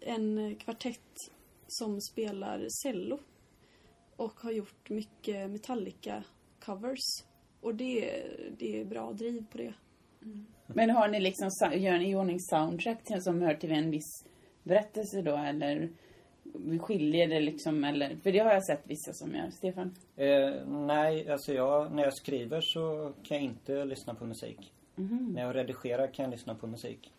en 0.00 0.56
kvartett 0.56 1.16
som 1.68 2.00
spelar 2.00 2.66
cello. 2.82 3.18
Och 4.16 4.40
har 4.40 4.52
gjort 4.52 4.90
mycket 4.90 5.50
Metallica-covers. 5.50 7.24
Och 7.60 7.74
det, 7.74 8.24
det 8.58 8.80
är 8.80 8.84
bra 8.84 9.12
driv 9.12 9.44
på 9.52 9.58
det. 9.58 9.74
Mm. 10.22 10.46
Men 10.66 10.90
har 10.90 11.08
ni 11.08 11.20
liksom, 11.20 11.50
gör 11.72 11.98
ni 11.98 12.10
i 12.10 12.14
ordning 12.14 12.40
soundtrack 12.40 13.22
som 13.22 13.42
hör 13.42 13.54
till 13.54 13.72
en 13.72 13.90
viss 13.90 14.24
berättelse 14.62 15.22
då 15.22 15.36
eller 15.36 15.90
skiljer 16.80 17.28
det 17.28 17.40
liksom 17.40 17.84
eller, 17.84 18.16
för 18.16 18.32
det 18.32 18.38
har 18.38 18.52
jag 18.52 18.64
sett 18.64 18.80
vissa 18.84 19.12
som 19.12 19.34
gör. 19.34 19.50
Stefan? 19.50 19.94
Eh, 20.16 20.50
nej, 20.66 21.30
alltså 21.30 21.52
jag, 21.52 21.92
när 21.92 22.02
jag 22.02 22.14
skriver 22.14 22.60
så 22.60 23.12
kan 23.22 23.36
jag 23.36 23.44
inte 23.44 23.84
lyssna 23.84 24.14
på 24.14 24.24
musik. 24.24 24.72
Mhm. 24.94 25.32
När 25.34 25.42
jag 25.42 25.54
redigerar 25.56 26.06
kan 26.06 26.22
jag 26.24 26.30
lyssna 26.30 26.54
på 26.54 26.66
musik. 26.66 27.12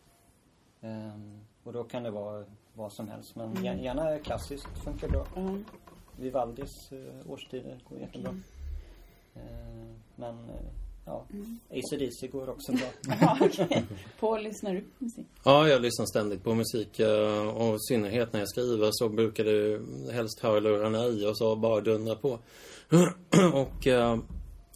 Ehm, 0.82 1.39
och 1.63 1.74
då 1.74 1.84
kan 1.84 2.04
det 2.04 2.12
vara 2.12 2.46
vad 2.74 2.91
som 2.94 3.08
helst. 3.08 3.36
Men 3.36 3.52
Mm. 3.52 3.63
gär- 3.63 3.84
gärna 3.84 4.17
klassiskt 4.20 4.78
funkar 4.84 5.08
bra. 5.10 5.26
Ja. 5.36 5.58
Vivaldis 6.20 6.91
eh, 6.91 7.32
årstider 7.32 7.78
går 7.89 8.00
jättebra. 8.00 8.32
Eh, 9.36 9.41
men 10.15 10.36
eh, 10.50 10.56
ja, 11.06 11.26
Mm. 11.34 11.60
AC/DC 11.70 12.28
går 12.28 12.50
också 12.50 12.72
bra. 12.72 12.88
Okej. 13.42 13.84
Paul, 14.20 14.44
lyssnar 14.44 14.74
du 14.74 14.82
på 14.82 15.04
musik? 15.04 15.26
Ja, 15.44 15.68
jag 15.68 15.82
lyssnar 15.82 16.06
ständigt 16.06 16.44
på 16.44 16.56
musik 16.56 17.00
eh, 17.00 17.48
och 17.48 17.76
i 17.76 17.78
synnerhet 17.80 18.34
när 18.34 18.40
jag 18.40 18.50
skriver 18.50 18.90
så 18.92 19.10
brukar 19.10 19.44
det 19.44 19.82
helst 20.14 20.40
hörlurarna 20.40 21.06
i 21.06 21.26
och 21.26 21.38
så 21.38 21.56
bara 21.56 21.82
dundra 21.82 22.16
på. 22.16 22.30
och 23.54 23.88
eh, 23.88 24.18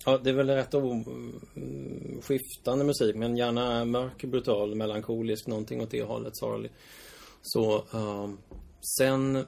ja, 0.06 0.18
det 0.18 0.30
är 0.30 0.34
väl 0.34 0.50
rätt 0.50 0.74
mm, 0.74 2.22
skiftande 2.22 2.86
musik 2.86 3.16
men 3.16 3.38
gärna 3.38 3.86
mörk, 3.86 4.24
brutal, 4.24 4.76
melankolisk, 4.76 5.48
någonting 5.48 5.82
åt 5.82 5.92
det 5.92 6.04
hållet, 6.04 6.38
sorglig. 6.38 6.72
Så 7.42 7.76
eh, 7.76 8.30
sen 8.98 9.46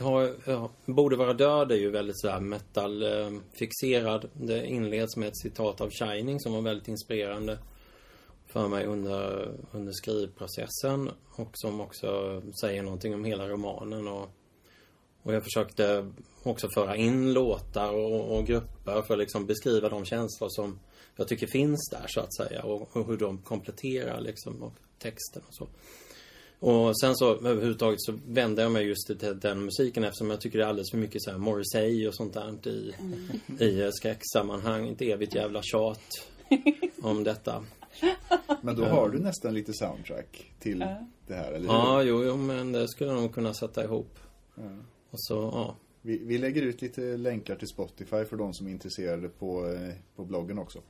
Ja, 0.00 0.28
ja, 0.46 0.70
Borde 0.86 1.16
vara 1.16 1.32
död 1.32 1.72
är 1.72 1.76
ju 1.76 1.90
väldigt 1.90 2.20
sådär 2.20 2.40
metal-fixerad. 2.40 4.24
Eh, 4.24 4.30
Det 4.34 4.66
inleds 4.66 5.16
med 5.16 5.28
ett 5.28 5.38
citat 5.38 5.80
av 5.80 5.90
Shining 5.90 6.40
som 6.40 6.52
var 6.52 6.60
väldigt 6.62 6.88
inspirerande 6.88 7.58
för 8.46 8.68
mig 8.68 8.86
under, 8.86 9.50
under 9.72 9.92
skrivprocessen 9.92 11.10
och 11.36 11.50
som 11.52 11.80
också 11.80 12.42
säger 12.60 12.82
någonting 12.82 13.14
om 13.14 13.24
hela 13.24 13.48
romanen 13.48 14.08
och, 14.08 14.28
och 15.22 15.34
jag 15.34 15.42
försökte 15.42 16.12
också 16.42 16.68
föra 16.74 16.96
in 16.96 17.32
låtar 17.32 17.92
och, 17.92 18.38
och 18.38 18.46
grupper 18.46 19.02
för 19.02 19.14
att 19.14 19.20
liksom 19.20 19.46
beskriva 19.46 19.88
de 19.88 20.04
känslor 20.04 20.48
som 20.50 20.78
jag 21.16 21.28
tycker 21.28 21.46
finns 21.46 21.88
där 21.90 22.04
så 22.06 22.20
att 22.20 22.36
säga 22.36 22.62
och, 22.62 22.96
och 22.96 23.06
hur 23.06 23.16
de 23.16 23.38
kompletterar 23.38 24.20
liksom 24.20 24.62
och 24.62 24.72
texten 24.98 25.42
och 25.48 25.54
så. 25.54 25.68
Och 26.60 27.00
sen 27.00 27.16
så 27.16 27.34
överhuvudtaget 27.34 28.00
så 28.00 28.18
vänder 28.26 28.62
jag 28.62 28.72
mig 28.72 28.86
just 28.86 29.06
till 29.06 29.40
den 29.40 29.64
musiken 29.64 30.04
eftersom 30.04 30.30
jag 30.30 30.40
tycker 30.40 30.58
det 30.58 30.64
är 30.64 30.68
alldeles 30.68 30.90
för 30.90 30.98
mycket 30.98 31.22
så 31.22 31.30
här 31.30 31.38
Morrissey 31.38 32.08
och 32.08 32.14
sånt 32.14 32.34
där 32.34 32.68
i, 32.68 32.94
i 33.58 33.80
eh, 33.80 33.90
skräcksammanhang. 33.90 34.88
Ett 34.88 35.02
evigt 35.02 35.34
jävla 35.34 35.62
tjat 35.62 36.28
om 37.02 37.24
detta. 37.24 37.64
Men 38.60 38.76
då 38.76 38.84
har 38.84 39.08
du 39.08 39.18
nästan 39.18 39.54
lite 39.54 39.72
soundtrack 39.72 40.52
till 40.58 40.78
det 41.26 41.34
här, 41.34 41.52
eller 41.52 41.68
hur? 41.68 41.74
Ja, 41.74 42.02
jo, 42.02 42.24
jo, 42.24 42.36
men 42.36 42.72
det 42.72 42.88
skulle 42.88 43.10
jag 43.10 43.20
nog 43.20 43.34
kunna 43.34 43.54
sätta 43.54 43.84
ihop. 43.84 44.18
Ja. 44.54 44.62
Och 45.10 45.20
så, 45.20 45.34
ja. 45.34 45.76
Vi, 46.02 46.18
vi 46.18 46.38
lägger 46.38 46.62
ut 46.62 46.82
lite 46.82 47.16
länkar 47.16 47.56
till 47.56 47.68
Spotify 47.68 48.24
för 48.24 48.36
de 48.36 48.54
som 48.54 48.66
är 48.66 48.70
intresserade 48.70 49.28
på, 49.28 49.72
eh, 49.72 49.94
på 50.16 50.24
bloggen 50.24 50.58
också. 50.58 50.82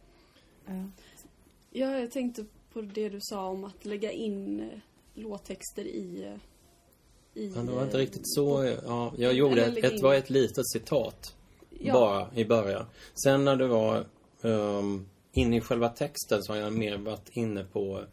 Ja, 1.71 1.99
jag 1.99 2.11
tänkte 2.11 2.45
på 2.73 2.81
det 2.81 3.09
du 3.09 3.19
sa 3.21 3.49
om 3.49 3.65
att 3.65 3.85
lägga 3.85 4.13
in 4.13 4.61
eh, 4.61 4.79
låttexter 5.19 5.85
i... 5.85 6.25
eh, 6.25 7.43
i 7.43 7.51
Men 7.51 7.67
det 7.67 7.73
var 7.73 7.83
inte 7.83 7.97
eh, 7.97 8.01
riktigt 8.01 8.23
så. 8.25 8.77
Ja, 8.87 9.13
jag 9.17 9.35
gjorde 9.35 9.65
ett, 9.65 9.85
ett, 9.85 10.03
var 10.03 10.15
ett 10.15 10.31
litet 10.31 10.69
citat. 10.69 11.35
Ja. 11.81 11.93
Bara 11.93 12.29
i 12.35 12.45
början. 12.45 12.87
Sen 13.25 13.45
när 13.45 13.57
det 13.57 13.67
var 13.67 14.07
um, 14.43 15.09
inne 15.33 15.57
i 15.57 15.61
själva 15.61 15.89
texten 15.89 16.43
så 16.43 16.53
har 16.53 16.61
jag 16.61 16.73
mer 16.73 16.97
varit 16.97 17.29
inne 17.33 17.65
på 17.65 18.05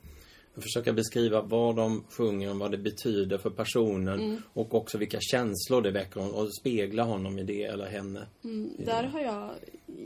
att 0.55 0.63
försöka 0.63 0.93
beskriva 0.93 1.41
vad 1.41 1.75
de 1.75 2.03
sjunger 2.09 2.51
om, 2.51 2.59
vad 2.59 2.71
det 2.71 2.77
betyder 2.77 3.37
för 3.37 3.49
personen 3.49 4.19
Mm. 4.19 4.41
och 4.53 4.75
också 4.75 4.97
vilka 4.97 5.19
känslor 5.21 5.81
det 5.81 5.91
väcker 5.91 6.35
och 6.35 6.55
spegla 6.55 7.03
honom 7.03 7.39
i 7.39 7.43
det 7.43 7.63
eller 7.63 7.85
henne. 7.85 8.27
Mm, 8.43 8.69
där 8.85 9.03
har 9.03 9.19
jag 9.19 9.49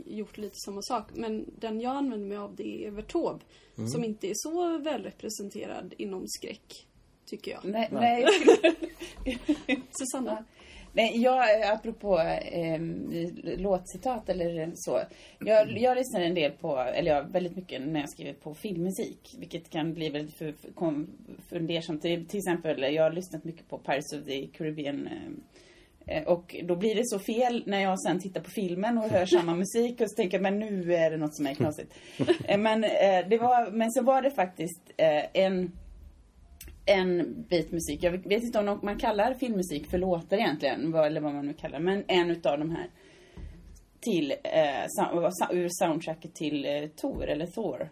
gjort 0.06 0.38
lite 0.38 0.56
samma 0.64 0.82
sak. 0.82 1.04
Men 1.14 1.44
den 1.58 1.80
jag 1.80 1.96
använder 1.96 2.28
mig 2.28 2.38
av 2.38 2.56
det 2.56 2.84
är 2.84 2.88
Evert 2.88 3.12
Taube. 3.12 3.44
Mm. 3.76 3.90
Som 3.90 4.04
inte 4.04 4.26
är 4.26 4.34
så 4.34 4.78
välrepresenterad 4.78 5.94
inom 5.96 6.28
skräck. 6.28 6.86
Tycker 7.30 7.50
jag. 7.50 7.60
Nej, 7.64 7.88
nej. 7.92 8.22
jag 8.22 8.34
skulle- 8.34 9.80
Susanna? 9.90 10.44
Nej, 10.92 11.22
jag, 11.22 11.62
apropå 11.62 12.18
eh, 12.52 12.80
låtcitat 13.58 14.28
eller 14.28 14.70
så. 14.74 15.00
Jag, 15.38 15.78
jag 15.78 15.96
lyssnar 15.96 16.20
en 16.20 16.34
del 16.34 16.50
på, 16.52 16.78
eller 16.78 17.10
jag 17.14 17.32
väldigt 17.32 17.56
mycket 17.56 17.82
när 17.82 18.00
jag 18.00 18.10
skriver 18.10 18.32
på 18.32 18.54
filmmusik. 18.54 19.34
Vilket 19.38 19.70
kan 19.70 19.94
bli 19.94 20.08
väldigt 20.08 20.34
för, 20.34 20.52
för, 20.52 21.06
fundersamt. 21.48 22.02
Till, 22.02 22.26
till 22.26 22.38
exempel, 22.38 22.94
jag 22.94 23.02
har 23.02 23.12
lyssnat 23.12 23.44
mycket 23.44 23.68
på 23.68 23.78
Pirates 23.78 24.12
of 24.12 24.24
the 24.24 24.46
Caribbean. 24.46 25.06
Eh, 26.06 26.16
eh, 26.16 26.28
och 26.28 26.56
då 26.64 26.76
blir 26.76 26.94
det 26.94 27.06
så 27.06 27.18
fel 27.18 27.62
när 27.66 27.80
jag 27.80 28.00
sen 28.00 28.20
tittar 28.20 28.40
på 28.40 28.50
filmen 28.50 28.98
och 28.98 29.04
hör 29.08 29.26
samma 29.26 29.54
musik 29.64 30.00
och 30.00 30.10
så 30.10 30.16
tänker 30.16 30.36
jag, 30.36 30.42
men 30.42 30.58
nu 30.58 30.94
är 30.94 31.10
det 31.10 31.16
något 31.16 31.36
som 31.36 31.46
är 31.46 31.54
knasigt. 31.54 31.94
Eh, 32.44 32.58
men, 32.58 32.84
eh, 32.84 33.28
det 33.28 33.38
var, 33.38 33.70
men 33.70 33.92
så 33.92 34.02
var 34.02 34.22
det 34.22 34.30
faktiskt 34.30 34.80
eh, 34.96 35.24
en 35.44 35.72
en 36.86 37.42
bit 37.48 37.72
musik. 37.72 38.02
Jag 38.02 38.28
vet 38.28 38.42
inte 38.42 38.58
om 38.58 38.80
man 38.82 38.98
kallar 38.98 39.34
filmmusik 39.34 39.90
för 39.90 39.98
låtar 39.98 40.36
egentligen, 40.36 40.94
eller 40.94 41.20
vad 41.20 41.34
man 41.34 41.46
nu 41.46 41.54
kallar 41.54 41.80
men 41.80 42.04
en 42.08 42.30
utav 42.30 42.58
de 42.58 42.70
här 42.70 42.90
till, 44.00 44.30
eh, 44.30 44.84
ur 45.52 45.68
soundtracket 45.70 46.34
till 46.34 46.64
eh, 46.64 46.88
Thor, 46.88 47.28
eller 47.28 47.46
Thor. 47.46 47.90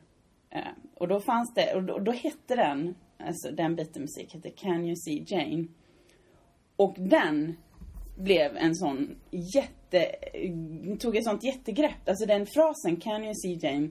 Eh, 0.50 0.60
och 0.94 1.08
då 1.08 1.20
fanns 1.20 1.54
det, 1.54 1.74
och 1.74 1.82
då, 1.82 1.98
då 1.98 2.12
hette 2.12 2.56
den, 2.56 2.94
alltså 3.18 3.50
den 3.50 3.76
biten 3.76 4.02
musik 4.02 4.34
hette 4.34 4.50
Can 4.50 4.84
You 4.84 4.96
See 4.96 5.24
Jane. 5.26 5.66
Och 6.76 6.94
den 6.98 7.56
blev 8.16 8.56
en 8.56 8.74
sån 8.74 9.16
jätte, 9.54 10.06
tog 10.98 11.16
ett 11.16 11.24
sånt 11.24 11.44
jättegrepp. 11.44 12.08
Alltså 12.08 12.26
den 12.26 12.46
frasen 12.46 12.96
Can 12.96 13.24
You 13.24 13.34
See 13.34 13.58
Jane 13.62 13.90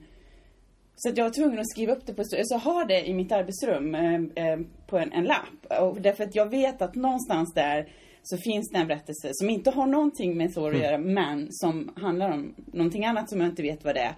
så 1.00 1.10
att 1.10 1.18
jag 1.18 1.26
var 1.26 1.32
tvungen 1.32 1.60
att 1.60 1.70
skriva 1.70 1.94
upp 1.94 2.06
det 2.06 2.14
på 2.14 2.24
så 2.24 2.36
jag 2.50 2.60
har 2.60 2.86
det 2.86 3.08
i 3.08 3.14
mitt 3.14 3.32
arbetsrum 3.32 3.96
eh, 3.96 4.46
eh, 4.46 4.60
på 4.88 4.98
en, 4.98 5.14
en 5.14 5.24
lapp. 5.24 5.82
Och 5.82 6.02
därför 6.02 6.24
att 6.24 6.36
jag 6.36 6.50
vet 6.50 6.82
att 6.82 6.96
någonstans 6.96 7.54
där 7.54 7.88
så 8.30 8.38
finns 8.38 8.70
det 8.70 8.78
en 8.78 8.88
berättelse 8.88 9.30
som 9.34 9.50
inte 9.50 9.70
har 9.70 9.88
någonting 9.88 10.38
med 10.38 10.54
Thor 10.54 10.76
att 10.76 10.82
göra, 10.82 10.98
men 10.98 11.48
som 11.52 11.92
handlar 11.96 12.32
om 12.32 12.54
någonting 12.74 13.06
annat 13.06 13.30
som 13.30 13.42
jag 13.42 13.50
inte 13.50 13.62
vet 13.62 13.84
vad 13.86 13.96
det 13.96 14.02
är. 14.02 14.16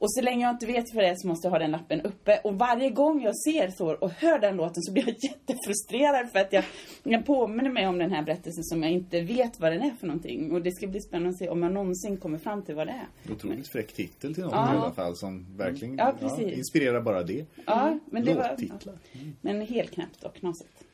Och 0.00 0.12
så 0.12 0.20
länge 0.22 0.44
jag 0.46 0.54
inte 0.54 0.66
vet 0.66 0.84
vad 0.94 1.04
det 1.04 1.08
är 1.08 1.14
så 1.16 1.28
måste 1.28 1.46
jag 1.46 1.50
ha 1.50 1.58
den 1.58 1.70
lappen 1.70 2.00
uppe. 2.00 2.40
Och 2.44 2.54
varje 2.58 2.90
gång 2.90 3.22
jag 3.22 3.34
ser 3.36 3.70
Thor 3.70 4.04
och 4.04 4.10
hör 4.10 4.38
den 4.38 4.56
låten 4.56 4.82
så 4.82 4.92
blir 4.92 5.04
jag 5.08 5.16
jättefrustrerad 5.22 6.30
för 6.32 6.38
att 6.38 6.52
jag, 6.52 6.64
jag 7.02 7.26
påminner 7.26 7.70
mig 7.70 7.86
om 7.86 7.98
den 7.98 8.10
här 8.12 8.22
berättelsen 8.22 8.64
som 8.64 8.82
jag 8.82 8.92
inte 8.92 9.20
vet 9.20 9.60
vad 9.60 9.72
den 9.72 9.82
är 9.82 9.90
för 10.00 10.06
någonting. 10.06 10.52
Och 10.52 10.62
det 10.62 10.72
ska 10.72 10.86
bli 10.86 11.00
spännande 11.00 11.28
att 11.30 11.38
se 11.38 11.48
om 11.48 11.62
jag 11.62 11.72
någonsin 11.72 12.16
kommer 12.16 12.38
fram 12.38 12.62
till 12.62 12.74
vad 12.74 12.86
det 12.86 12.92
är. 13.26 13.32
Otroligt 13.32 13.68
fräck 13.72 13.92
titel 13.92 14.34
till 14.34 14.42
någon 14.44 14.52
Ja. 14.54 14.74
i 14.74 14.76
alla 14.76 14.92
fall 14.92 15.16
som 15.16 15.46
verkligen 15.56 15.96
Ja, 15.98 16.14
precis. 16.20 16.58
inspirerar 16.58 17.00
bara 17.00 17.22
det. 17.22 17.46
Ja, 17.66 17.98
men 18.10 18.24
det 18.24 18.34
var... 18.34 18.50
Låttitlar. 18.50 18.98
Men 19.40 19.60
helt 19.60 19.90
knäppt 19.90 20.24
och 20.24 20.34
knasigt. 20.34 20.84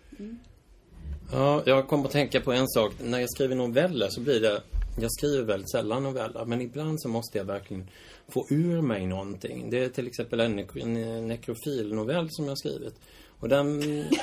Ja, 1.33 1.63
jag 1.67 1.89
kom 1.89 2.05
att 2.07 2.11
tänka 2.13 2.41
på 2.41 2.53
en 2.53 2.69
sak. 2.69 2.93
När 3.03 3.21
jag 3.21 3.31
skriver 3.31 3.57
noveller 3.57 4.09
så 4.11 4.21
blir 4.21 4.41
det... 4.41 4.63
Jag 5.01 5.13
skriver 5.13 5.45
väldigt 5.45 5.71
sällan 5.71 6.03
noveller, 6.03 6.45
men 6.45 6.61
ibland 6.61 7.01
så 7.01 7.09
måste 7.09 7.39
jag 7.39 7.45
verkligen 7.45 7.89
få 8.29 8.47
ur 8.51 8.81
mig 8.83 9.07
någonting. 9.07 9.71
Det 9.71 9.85
är 9.85 9.89
till 9.89 10.07
exempel 10.07 10.41
en, 10.41 10.59
nek- 10.61 10.83
en 10.83 11.29
nekrofilnovell 11.29 12.29
som 12.31 12.45
jag 12.45 12.51
har 12.51 12.57
skrivit. 12.57 12.95
Och 13.41 13.49
den... 13.49 13.83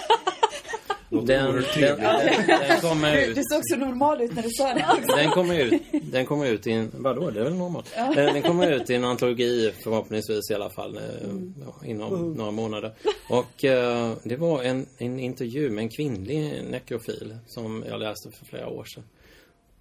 den, 1.12 1.26
den, 1.26 1.64
den, 1.76 2.00
den 2.68 2.82
kommer 2.82 3.18
ut... 3.18 3.36
du 3.36 3.42
såg 3.44 3.62
så 3.64 3.76
normal 3.76 4.22
ut 4.22 4.36
när 4.36 4.44
du 4.44 4.50
sa 4.50 4.74
det. 4.74 5.16
Den 5.16 5.32
kommer 5.32 5.60
ut, 5.60 5.82
den 6.12 6.26
kommer 6.26 6.46
ut 6.48 6.68
i 6.68 6.72
en, 6.72 6.92
vadå, 6.94 7.30
det 7.30 7.40
är 7.40 7.44
väl 7.44 7.56
normalt? 7.56 7.94
Eh, 7.98 8.12
Den 8.16 8.42
kommer 8.42 8.72
ut 8.72 8.90
i 8.90 8.96
en 8.96 9.04
antologi 9.04 9.72
förhoppningsvis 9.84 10.52
i 10.52 10.54
alla 10.54 10.70
fall 10.70 10.98
eh, 10.98 11.90
inom 11.90 12.34
några 12.34 12.52
månader. 12.52 12.94
Och 13.30 13.66
eh, 13.66 14.14
det 14.24 14.36
var 14.36 14.64
en, 14.64 14.86
en 14.98 15.20
intervju 15.20 15.70
med 15.70 15.82
en 15.82 15.90
kvinnlig 15.90 16.64
nekrofil 16.70 17.38
som 17.48 17.84
jag 17.90 18.00
läste 18.00 18.32
för 18.32 18.46
flera 18.46 18.68
år 18.68 18.86
sedan. 18.96 19.04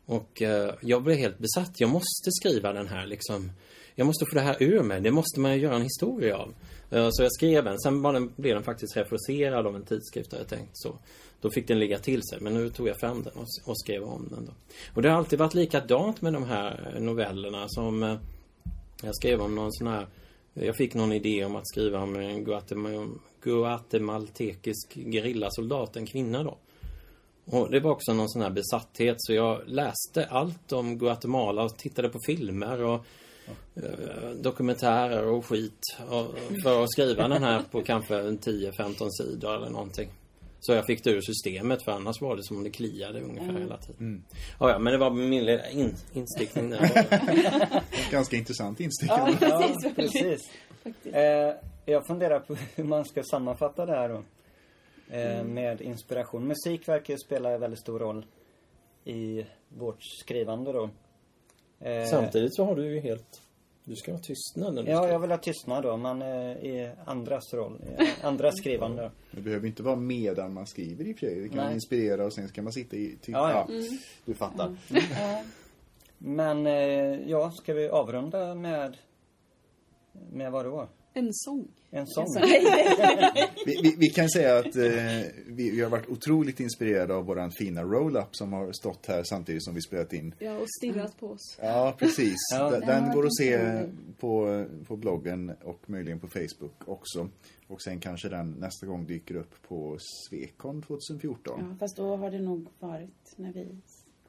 Och 0.06 0.42
eh, 0.42 0.74
jag 0.80 1.02
blev 1.02 1.16
helt 1.16 1.38
besatt. 1.38 1.80
Jag 1.80 1.90
måste 1.90 2.30
skriva 2.30 2.72
den 2.72 2.88
här 2.88 3.06
liksom. 3.06 3.52
Jag 3.94 4.06
måste 4.06 4.26
få 4.26 4.34
det 4.34 4.40
här 4.40 4.56
ur 4.62 4.82
mig. 4.82 5.00
Det 5.00 5.10
måste 5.10 5.40
man 5.40 5.52
ju 5.52 5.62
göra 5.62 5.74
en 5.74 5.82
historia 5.82 6.36
av. 6.36 6.54
Eh, 6.90 7.08
så 7.10 7.22
jag 7.22 7.32
skrev 7.32 7.64
den. 7.64 7.80
Sen 7.80 8.02
den, 8.02 8.32
blev 8.36 8.54
den 8.54 8.64
faktiskt 8.64 8.96
refuserad 8.96 9.66
av 9.66 9.76
en 9.76 9.84
tidskrift, 9.84 10.32
hade 10.32 10.42
jag 10.42 10.48
tänkt. 10.48 10.70
Så 10.72 10.98
då 11.40 11.50
fick 11.50 11.68
den 11.68 11.78
ligga 11.78 11.98
till 11.98 12.22
sig. 12.22 12.40
Men 12.40 12.54
nu 12.54 12.70
tog 12.70 12.88
jag 12.88 13.00
fram 13.00 13.22
den 13.22 13.32
och, 13.32 13.46
och 13.64 13.80
skrev 13.80 14.02
om 14.02 14.28
den 14.30 14.46
då. 14.46 14.52
Och 14.94 15.02
det 15.02 15.10
har 15.10 15.16
alltid 15.16 15.38
varit 15.38 15.54
likadant 15.54 16.22
med 16.22 16.32
de 16.32 16.44
här 16.44 16.92
eh, 16.94 17.02
novellerna 17.02 17.64
som 17.68 18.02
eh, 18.02 18.16
jag 19.02 19.16
skrev 19.16 19.40
om 19.40 19.54
någon 19.54 19.72
sån 19.72 19.86
här 19.86 20.06
jag 20.54 20.76
fick 20.76 20.94
någon 20.94 21.12
idé 21.12 21.44
om 21.44 21.56
att 21.56 21.68
skriva 21.68 22.02
om 22.02 22.16
en 22.16 22.46
guatemal- 22.46 23.18
guatemaltekisk 23.42 24.94
gerillasoldat, 24.94 25.96
en 25.96 26.06
kvinna 26.06 26.42
då. 26.42 26.58
Och 27.44 27.70
det 27.70 27.80
var 27.80 27.90
också 27.90 28.12
någon 28.12 28.28
sån 28.28 28.42
här 28.42 28.50
besatthet 28.50 29.16
så 29.18 29.32
jag 29.32 29.62
läste 29.66 30.26
allt 30.30 30.72
om 30.72 30.98
Guatemala 30.98 31.62
och 31.62 31.78
tittade 31.78 32.08
på 32.08 32.18
filmer 32.26 32.82
och 32.82 33.04
dokumentärer 34.34 35.26
och 35.26 35.46
skit 35.46 35.82
och, 36.10 36.26
för 36.62 36.82
att 36.84 36.90
skriva 36.92 37.28
den 37.28 37.42
här 37.42 37.62
på 37.70 37.82
kanske 37.82 38.18
en 38.18 38.38
10-15 38.38 39.08
sidor 39.10 39.56
eller 39.56 39.70
någonting. 39.70 40.08
Så 40.60 40.72
jag 40.72 40.86
fick 40.86 41.04
det 41.04 41.10
ur 41.10 41.20
systemet 41.20 41.82
för 41.82 41.92
annars 41.92 42.20
var 42.20 42.36
det 42.36 42.42
som 42.42 42.56
om 42.56 42.64
det 42.64 42.70
kliade 42.70 43.20
ungefär 43.20 43.60
hela 43.60 43.76
tiden. 43.76 44.24
Ja, 44.60 44.70
ja, 44.70 44.78
men 44.78 44.92
det 44.92 44.98
var 44.98 45.10
min 45.10 45.44
lilla 45.44 45.70
in, 45.70 45.94
instickning 46.12 46.70
där. 46.70 46.90
Ganska 48.10 48.36
intressant 48.36 48.80
instick. 48.80 49.10
Ja, 49.10 49.28
Ja, 49.40 49.60
precis. 49.60 49.84
väldigt. 49.84 49.96
precis. 49.96 50.50
Eh, 51.14 51.54
jag 51.86 52.06
funderar 52.06 52.40
på 52.40 52.56
hur 52.74 52.84
man 52.84 53.04
ska 53.04 53.22
sammanfatta 53.22 53.86
det 53.86 53.92
här 53.92 54.08
då. 54.08 54.22
Eh, 55.16 55.44
med 55.44 55.80
inspiration. 55.80 56.46
Musik 56.46 56.88
verkar 56.88 57.14
ju 57.14 57.18
spela 57.18 57.50
en 57.50 57.60
väldigt 57.60 57.80
stor 57.80 57.98
roll 57.98 58.26
i 59.04 59.44
vårt 59.68 60.02
skrivande 60.02 60.72
då. 60.72 60.90
Eh, 61.80 62.04
Samtidigt 62.10 62.54
så 62.54 62.64
har 62.64 62.76
du 62.76 62.94
ju 62.94 63.00
helt... 63.00 63.40
Du 63.84 63.96
ska 63.96 64.12
vara 64.12 64.22
tystnad 64.22 64.74
när 64.74 64.82
du 64.82 64.90
Ja, 64.90 64.96
skriver. 64.98 65.12
jag 65.12 65.20
vill 65.20 65.30
ha 65.30 65.38
tystnad 65.38 65.82
då, 65.82 65.96
men 65.96 66.22
eh, 66.22 66.50
i 66.52 66.90
andras 67.04 67.54
roll. 67.54 67.80
I 67.98 68.24
andras 68.24 68.56
skrivande 68.56 69.02
då. 69.02 69.10
Det 69.30 69.40
behöver 69.40 69.66
inte 69.66 69.82
vara 69.82 69.96
medan 69.96 70.52
man 70.54 70.66
skriver 70.66 71.04
i 71.04 71.12
och 71.14 71.18
för 71.18 71.26
sig. 71.26 71.40
Det 71.40 71.48
kan 71.48 71.56
Nej. 71.64 71.74
inspirera 71.74 72.24
och 72.26 72.32
sen 72.32 72.48
ska 72.48 72.62
man 72.62 72.72
sitta 72.72 72.96
i... 72.96 73.16
Ty- 73.22 73.32
Ja, 73.32 73.50
ja. 73.50 73.68
Du 74.24 74.34
fattar. 74.34 74.76
Ja. 74.88 75.42
Men, 76.18 76.66
eh, 76.66 77.30
ja, 77.30 77.50
ska 77.50 77.74
vi 77.74 77.88
avrunda 77.88 78.54
med... 78.54 78.96
Med 80.32 80.52
vad 80.52 80.64
då? 80.64 80.88
En 81.12 81.28
sång. 81.32 81.68
En 81.90 82.06
sång? 82.06 82.26
Vi, 83.66 83.80
vi, 83.82 83.96
vi 83.98 84.08
kan 84.08 84.28
säga 84.28 84.58
att 84.58 84.76
eh, 84.76 84.92
vi, 85.46 85.70
vi 85.70 85.80
har 85.80 85.90
varit 85.90 86.08
otroligt 86.08 86.60
inspirerade 86.60 87.14
av 87.14 87.24
våran 87.24 87.50
fina 87.50 87.82
roll-up 87.82 88.36
som 88.36 88.52
har 88.52 88.72
stått 88.72 89.06
här 89.06 89.22
samtidigt 89.24 89.64
som 89.64 89.74
vi 89.74 89.82
spelat 89.82 90.12
in. 90.12 90.34
Ja, 90.38 90.58
och 90.58 90.66
stirrat 90.78 91.20
på 91.20 91.26
oss. 91.26 91.58
Ja, 91.62 91.96
precis. 91.98 92.36
Ja. 92.52 92.70
Den, 92.70 92.80
den 92.80 93.14
går 93.14 93.26
att 93.26 93.36
se 93.36 93.82
på, 94.18 94.64
på 94.86 94.96
bloggen 94.96 95.52
och 95.64 95.90
möjligen 95.90 96.20
på 96.20 96.28
Facebook 96.28 96.88
också. 96.88 97.28
Och 97.68 97.82
sen 97.82 98.00
kanske 98.00 98.28
den 98.28 98.50
nästa 98.50 98.86
gång 98.86 99.06
dyker 99.06 99.34
upp 99.34 99.62
på 99.68 99.96
Svekon 100.00 100.82
2014. 100.82 101.60
Ja, 101.70 101.76
fast 101.78 101.96
då 101.96 102.16
har 102.16 102.30
det 102.30 102.38
nog 102.38 102.66
varit 102.78 103.34
när 103.36 103.52
vi 103.52 103.68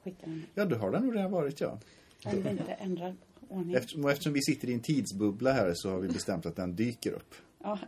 skickar 0.04 0.28
den. 0.28 0.44
Ja, 0.54 0.66
det 0.66 0.76
har 0.76 0.92
den 0.92 1.04
nog 1.04 1.16
redan 1.16 1.32
varit, 1.32 1.62
ja. 1.62 1.80
Om 2.26 2.42
vi 2.44 2.50
inte 2.50 2.74
ändrar 2.74 3.16
ordning. 3.52 3.76
Eftersom, 3.76 4.06
eftersom 4.06 4.34
vi 4.34 4.42
sitter 4.42 4.70
i 4.70 4.74
en 4.74 4.80
tidsbubbla 4.80 5.54
här 5.54 5.74
så 5.74 5.90
har 5.90 6.00
vi 6.00 6.08
bestämt 6.08 6.46
att 6.46 6.56
den 6.56 6.76
dyker 6.76 7.12
upp. 7.12 7.36
Ja. 7.64 7.80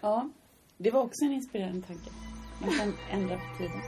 ja, 0.00 0.30
det 0.78 0.90
var 0.90 1.00
också 1.00 1.24
en 1.24 1.32
inspirerande 1.32 1.86
tanke. 1.86 2.10
Man 2.60 2.70
kan 2.78 2.94
ändra 3.10 3.36
på 3.36 3.56
tiden. 3.58 3.80